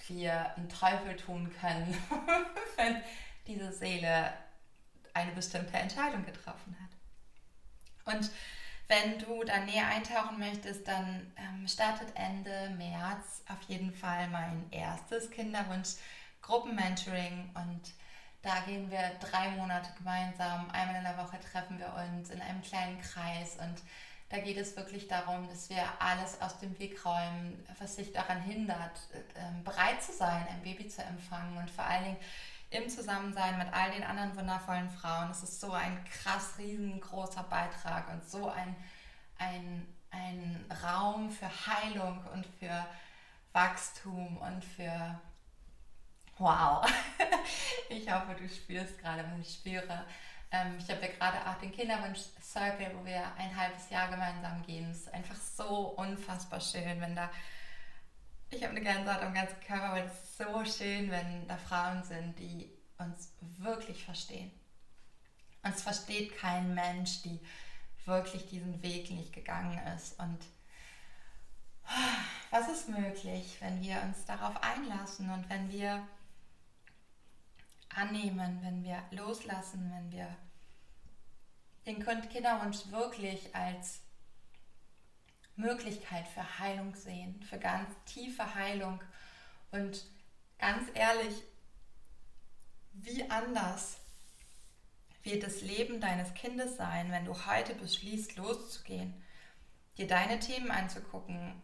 wir 0.10 0.56
einen 0.56 0.70
Teufel 0.70 1.16
tun 1.16 1.54
können, 1.60 1.96
wenn 2.76 3.02
diese 3.46 3.72
Seele 3.72 4.34
eine 5.14 5.32
bestimmte 5.32 5.78
Entscheidung 5.78 6.26
getroffen 6.26 6.76
hat. 6.82 6.90
Und 8.16 8.32
wenn 8.88 9.20
du 9.20 9.44
da 9.44 9.60
näher 9.60 9.86
eintauchen 9.88 10.40
möchtest, 10.40 10.88
dann 10.88 11.32
ähm, 11.36 11.68
startet 11.68 12.08
Ende 12.16 12.70
März 12.78 13.44
auf 13.50 13.62
jeden 13.68 13.94
Fall 13.94 14.30
mein 14.30 14.66
erstes 14.72 15.30
Kinderwunsch-Gruppenmentoring 15.32 17.50
und 17.54 17.82
da 18.44 18.62
gehen 18.62 18.90
wir 18.90 19.12
drei 19.20 19.50
Monate 19.50 19.92
gemeinsam, 19.98 20.72
einmal 20.72 20.96
in 20.96 21.04
der 21.04 21.18
Woche 21.18 21.38
treffen 21.52 21.80
wir 21.80 21.94
uns 21.94 22.30
in 22.30 22.40
einem 22.40 22.62
kleinen 22.62 23.02
Kreis 23.02 23.58
und 23.58 23.76
da 24.30 24.40
geht 24.40 24.58
es 24.58 24.76
wirklich 24.76 25.08
darum, 25.08 25.48
dass 25.48 25.70
wir 25.70 25.84
alles 26.00 26.42
aus 26.42 26.60
dem 26.60 26.78
Weg 26.80 27.06
räumen, 27.06 27.66
was 27.80 27.96
sich 27.96 28.12
daran 28.12 28.42
hindert, 28.42 29.00
ähm, 29.36 29.64
bereit 29.64 30.02
zu 30.04 30.12
sein, 30.12 30.46
ein 30.50 30.62
Baby 30.62 30.88
zu 30.88 31.02
empfangen 31.02 31.58
und 31.58 31.70
vor 31.70 31.86
allen 31.86 32.04
Dingen 32.04 32.18
im 32.70 32.90
Zusammensein 32.90 33.58
mit 33.58 33.72
all 33.72 33.92
den 33.92 34.04
anderen 34.04 34.36
wundervollen 34.36 34.90
Frauen. 34.90 35.32
Es 35.32 35.44
ist 35.44 35.62
so 35.62 35.72
ein 35.72 36.04
krass 36.04 36.56
riesengroßer 36.58 37.44
Beitrag 37.44 38.10
und 38.10 38.28
so 38.30 38.50
ein, 38.50 38.76
ein, 39.38 39.88
ein 40.12 40.66
Raum 40.84 41.32
für 41.32 41.50
Heilung 41.68 42.26
und 42.34 42.46
für 42.60 42.86
Wachstum 43.54 44.38
und 44.38 44.64
für 44.64 45.20
Wow. 46.40 46.86
ich 47.90 48.12
hoffe, 48.12 48.36
du 48.36 48.48
spürst 48.48 49.00
gerade, 49.00 49.26
was 49.32 49.48
ich 49.48 49.56
spüre. 49.56 50.06
Ähm, 50.52 50.78
ich 50.78 50.90
habe 50.90 51.02
ja 51.02 51.12
gerade 51.12 51.50
auch 51.50 51.60
den 51.60 51.72
Kinderwunsch-Circle, 51.72 52.92
wo 52.98 53.06
wir 53.06 53.34
ein 53.36 53.56
halbes 53.56 53.90
Jahr 53.90 54.10
gemeinsam 54.10 54.64
gehen. 54.64 54.90
Es 54.92 55.02
ist 55.02 55.14
einfach 55.14 55.36
so 55.36 55.90
unfassbar 55.98 56.62
schön, 56.62 57.02
wenn 57.02 57.16
da. 57.16 57.30
Ich 58.50 58.64
habe 58.64 58.72
eine 58.72 58.82
Gänsehaut 58.82 59.22
am 59.22 59.34
ganzen 59.34 59.60
Körper, 59.60 59.92
weil 59.92 60.06
es 60.06 60.24
ist 60.24 60.38
so 60.38 60.64
schön, 60.64 61.12
wenn 61.12 61.48
da 61.48 61.58
Frauen 61.58 62.02
sind, 62.04 62.40
die 62.40 62.72
uns 62.98 63.34
wirklich 63.58 64.06
verstehen. 64.06 64.52
Uns 65.64 65.82
versteht 65.82 66.38
kein 66.38 66.74
Mensch, 66.74 67.24
die 67.24 67.42
wirklich 68.06 68.48
diesen 68.48 68.82
Weg 68.82 69.12
nicht 69.12 69.34
gegangen 69.34 69.80
ist. 69.96 70.18
Und 70.18 70.40
was 72.52 72.70
ist 72.70 72.90
möglich, 72.90 73.58
wenn 73.60 73.82
wir 73.82 74.02
uns 74.02 74.26
darauf 74.26 74.62
einlassen 74.64 75.30
und 75.30 75.50
wenn 75.50 75.70
wir 75.72 76.08
annehmen, 77.96 78.60
wenn 78.62 78.84
wir 78.84 79.02
loslassen, 79.12 79.92
wenn 79.94 80.12
wir 80.12 80.36
den 81.86 82.04
Kinderwunsch 82.30 82.92
wirklich 82.92 83.56
als 83.56 84.02
Möglichkeit 85.56 86.28
für 86.28 86.60
Heilung 86.60 86.96
sehen, 86.96 87.42
für 87.44 87.58
ganz 87.58 87.90
tiefe 88.06 88.56
Heilung. 88.56 89.02
Und 89.72 90.06
ganz 90.60 90.90
ehrlich, 90.94 91.44
wie 92.94 93.30
anders 93.30 93.98
wird 95.24 95.44
das 95.44 95.62
Leben 95.62 96.00
deines 96.00 96.34
Kindes 96.34 96.78
sein, 96.78 97.12
wenn 97.12 97.26
du 97.26 97.34
heute 97.46 97.74
beschließt, 97.76 98.38
loszugehen, 98.38 99.14
dir 99.98 100.08
deine 100.08 100.40
Themen 100.40 100.72
anzugucken, 100.72 101.62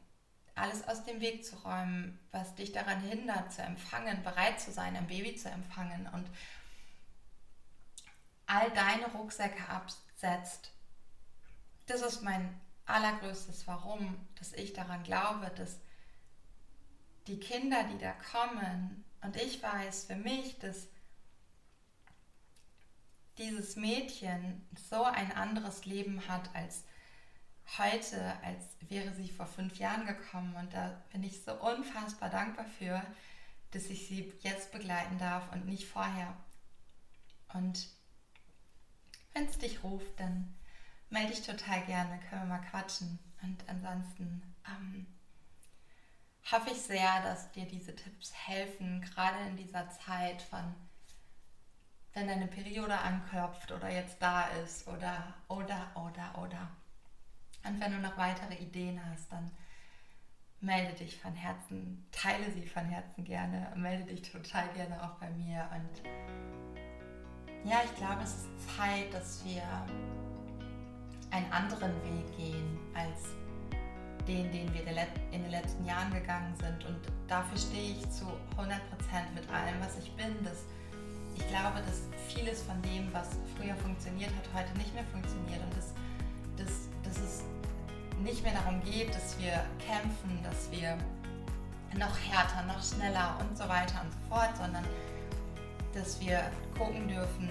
alles 0.56 0.88
aus 0.88 1.04
dem 1.04 1.20
Weg 1.20 1.46
zu 1.46 1.56
räumen, 1.58 2.20
was 2.32 2.56
dich 2.56 2.72
daran 2.72 3.02
hindert, 3.02 3.52
zu 3.52 3.62
empfangen, 3.62 4.24
bereit 4.24 4.60
zu 4.60 4.72
sein, 4.72 4.96
ein 4.96 5.08
Baby 5.08 5.36
zu 5.36 5.50
empfangen 5.50 6.08
und 6.14 6.30
all 8.46 8.70
deine 8.72 9.08
Rucksäcke 9.08 9.68
absetzt. 9.68 10.72
Das 11.88 12.02
ist 12.02 12.22
mein 12.22 12.60
allergrößtes 12.86 13.68
Warum, 13.68 14.16
dass 14.36 14.54
ich 14.54 14.74
daran 14.74 15.04
glaube, 15.04 15.50
dass 15.56 15.80
die 17.28 17.40
Kinder, 17.40 17.84
die 17.86 17.98
da 17.98 18.12
kommen, 18.14 19.04
und 19.22 19.38
ich 19.38 19.64
weiß 19.64 20.06
für 20.06 20.18
mich, 20.18 20.60
dass 20.60 20.88
dieses 23.38 23.78
Mädchen 23.78 24.68
so 24.90 25.04
ein 25.04 25.32
anderes 25.32 25.86
Leben 25.86 26.28
hat 26.28 26.54
als 26.54 26.84
heute, 27.78 28.38
als 28.44 28.76
wäre 28.82 29.14
sie 29.14 29.30
vor 29.30 29.48
fünf 29.48 29.78
Jahren 29.78 30.06
gekommen. 30.06 30.56
Und 30.56 30.74
da 30.74 31.02
bin 31.12 31.24
ich 31.24 31.44
so 31.44 31.54
unfassbar 31.54 32.30
dankbar 32.30 32.66
für, 32.78 33.02
dass 33.72 33.86
ich 33.86 34.08
sie 34.08 34.34
jetzt 34.42 34.72
begleiten 34.72 35.18
darf 35.18 35.52
und 35.52 35.66
nicht 35.66 35.88
vorher. 35.88 36.36
Und 37.54 37.88
wenn 39.34 39.46
es 39.46 39.58
dich 39.58 39.84
ruft, 39.84 40.20
dann 40.20 40.54
melde 41.10 41.32
dich 41.34 41.46
total 41.46 41.84
gerne, 41.86 42.20
können 42.30 42.44
wir 42.44 42.58
mal 42.58 42.66
quatschen. 42.70 43.20
Und 43.42 43.68
ansonsten 43.68 44.56
ähm, 44.68 45.08
hoffe 46.52 46.72
ich 46.72 46.82
sehr, 46.82 47.22
dass 47.22 47.52
dir 47.52 47.66
diese 47.66 47.96
Tipps 47.96 48.34
helfen, 48.34 49.02
gerade 49.02 49.40
in 49.48 49.58
dieser 49.58 49.90
Zeit 49.90 50.42
von, 50.42 50.76
wenn 52.14 52.28
deine 52.28 52.48
Periode 52.48 52.98
anklopft 52.98 53.72
oder 53.72 53.90
jetzt 53.90 54.22
da 54.22 54.48
ist 54.64 54.88
oder, 54.88 55.34
oder, 55.48 55.92
oder, 55.96 56.42
oder. 56.42 56.70
Und 57.66 57.80
wenn 57.80 57.92
du 57.92 58.00
noch 58.00 58.18
weitere 58.18 58.56
Ideen 58.56 59.00
hast, 59.10 59.32
dann 59.32 59.50
melde 60.60 60.94
dich 60.94 61.20
von 61.20 61.34
Herzen, 61.34 62.06
teile 62.12 62.52
sie 62.52 62.66
von 62.66 62.86
Herzen 62.86 63.24
gerne, 63.24 63.72
melde 63.76 64.06
dich 64.06 64.22
total 64.32 64.68
gerne 64.74 65.02
auch 65.04 65.20
bei 65.20 65.30
mir. 65.32 65.70
Und 65.74 66.10
ja, 67.70 67.82
ich 67.84 67.96
glaube, 67.96 68.24
es 68.24 68.34
ist 68.34 68.78
Zeit, 68.78 69.14
dass 69.14 69.44
wir 69.46 69.64
einen 71.32 71.52
anderen 71.52 71.94
Weg 72.04 72.38
gehen 72.38 72.80
als 72.94 73.36
den, 74.28 74.52
den 74.52 74.74
wir 74.74 74.82
in 75.32 75.42
den 75.42 75.52
letzten 75.52 75.86
Jahren 75.86 76.12
gegangen 76.14 76.56
sind. 76.56 76.86
Und 76.86 77.00
dafür 77.28 77.58
stehe 77.58 77.98
ich 77.98 78.10
zu 78.10 78.26
100% 78.58 78.70
mit 79.36 79.50
allem, 79.50 79.76
was 79.82 79.98
ich 79.98 80.12
bin. 80.14 80.44
Dass 80.44 80.64
ich 81.36 81.48
glaube, 81.48 81.82
dass 81.86 82.04
vieles 82.30 82.62
von 82.62 82.82
dem, 82.84 83.12
was 83.14 83.38
früher 83.58 83.76
funktioniert 83.76 84.32
hat, 84.36 84.64
heute 84.64 84.78
nicht 84.78 84.94
mehr 84.94 85.04
funktioniert. 85.06 85.62
Und 85.64 85.76
dass, 85.76 85.94
dass, 86.58 86.90
dass 87.14 87.24
es 87.24 87.44
nicht 88.24 88.44
mehr 88.44 88.54
darum 88.54 88.82
geht, 88.84 89.14
dass 89.14 89.38
wir 89.40 89.64
kämpfen, 89.86 90.40
dass 90.44 90.72
wir 90.72 90.98
noch 91.98 92.18
härter, 92.18 92.64
noch 92.66 92.82
schneller 92.84 93.38
und 93.40 93.56
so 93.56 93.68
weiter 93.70 94.02
und 94.02 94.12
so 94.12 94.20
fort, 94.30 94.58
sondern 94.58 94.84
dass 95.94 96.20
wir 96.20 96.42
gucken 96.78 97.08
dürfen, 97.08 97.50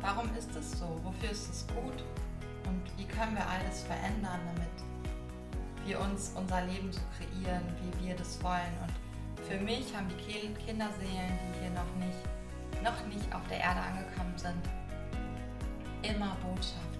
warum 0.00 0.30
ist 0.36 0.54
es 0.54 0.78
so, 0.78 1.00
wofür 1.02 1.30
ist 1.30 1.50
es 1.50 1.66
gut 1.68 2.04
und 2.68 2.82
wie 2.96 3.06
können 3.06 3.34
wir 3.34 3.46
alles 3.46 3.82
verändern, 3.82 4.40
damit 4.46 5.86
wir 5.86 6.00
uns 6.00 6.32
unser 6.36 6.62
Leben 6.62 6.92
so 6.92 7.00
kreieren, 7.18 7.62
wie 7.82 8.06
wir 8.06 8.14
das 8.14 8.40
wollen. 8.44 8.76
Und 8.82 9.46
für 9.46 9.58
mich 9.58 9.92
haben 9.96 10.06
die 10.08 10.32
Kinderseelen, 10.64 11.38
die 11.42 11.60
hier 11.60 11.70
noch 11.70 11.96
nicht, 11.96 12.84
noch 12.84 13.06
nicht 13.06 13.34
auf 13.34 13.42
der 13.48 13.58
Erde 13.58 13.80
angekommen 13.80 14.34
sind, 14.36 14.79
immer 16.02 16.36
Botschaft 16.42 16.90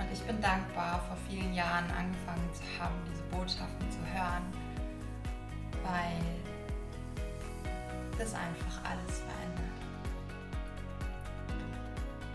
und 0.00 0.10
ich 0.12 0.22
bin 0.22 0.40
dankbar, 0.40 1.04
vor 1.06 1.16
vielen 1.28 1.52
Jahren 1.52 1.84
angefangen 1.90 2.48
zu 2.54 2.62
haben, 2.80 2.94
diese 3.10 3.22
Botschaften 3.24 3.90
zu 3.90 4.00
hören, 4.12 4.44
weil 5.84 6.18
das 8.18 8.34
einfach 8.34 8.80
alles 8.82 9.20
verändert. 9.20 9.80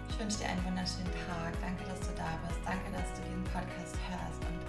Ich 0.10 0.20
wünsche 0.20 0.38
dir 0.40 0.50
einen 0.50 0.64
wunderschönen 0.64 1.12
Tag. 1.28 1.54
Danke, 1.60 1.84
dass 1.90 2.00
du 2.08 2.14
da 2.16 2.38
bist. 2.48 2.60
Danke, 2.64 2.86
dass 2.94 3.10
du 3.18 3.22
diesen 3.26 3.44
Podcast 3.46 3.98
hörst 4.08 4.42
und 4.46 4.62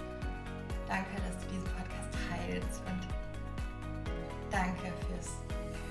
danke, 0.89 1.15
dass 1.21 1.37
du 1.45 1.47
diesen 1.53 1.69
Podcast 1.77 2.09
teilst 2.27 2.81
und 2.89 3.03
danke 4.51 4.91
fürs 5.05 5.37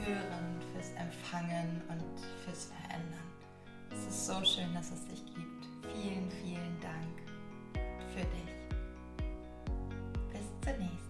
Hören, 0.04 0.60
fürs 0.74 0.90
Empfangen 0.98 1.80
und 1.88 2.02
fürs 2.44 2.66
Verändern. 2.66 3.35
Es 3.96 4.06
ist 4.08 4.26
so 4.26 4.44
schön, 4.44 4.74
dass 4.74 4.90
es 4.90 5.06
dich 5.06 5.24
gibt. 5.34 5.66
Vielen, 5.94 6.30
vielen 6.30 6.80
Dank 6.82 7.22
für 8.12 8.20
dich. 8.20 8.52
Bis 10.32 10.42
zur 10.62 10.78
nächsten. 10.78 11.05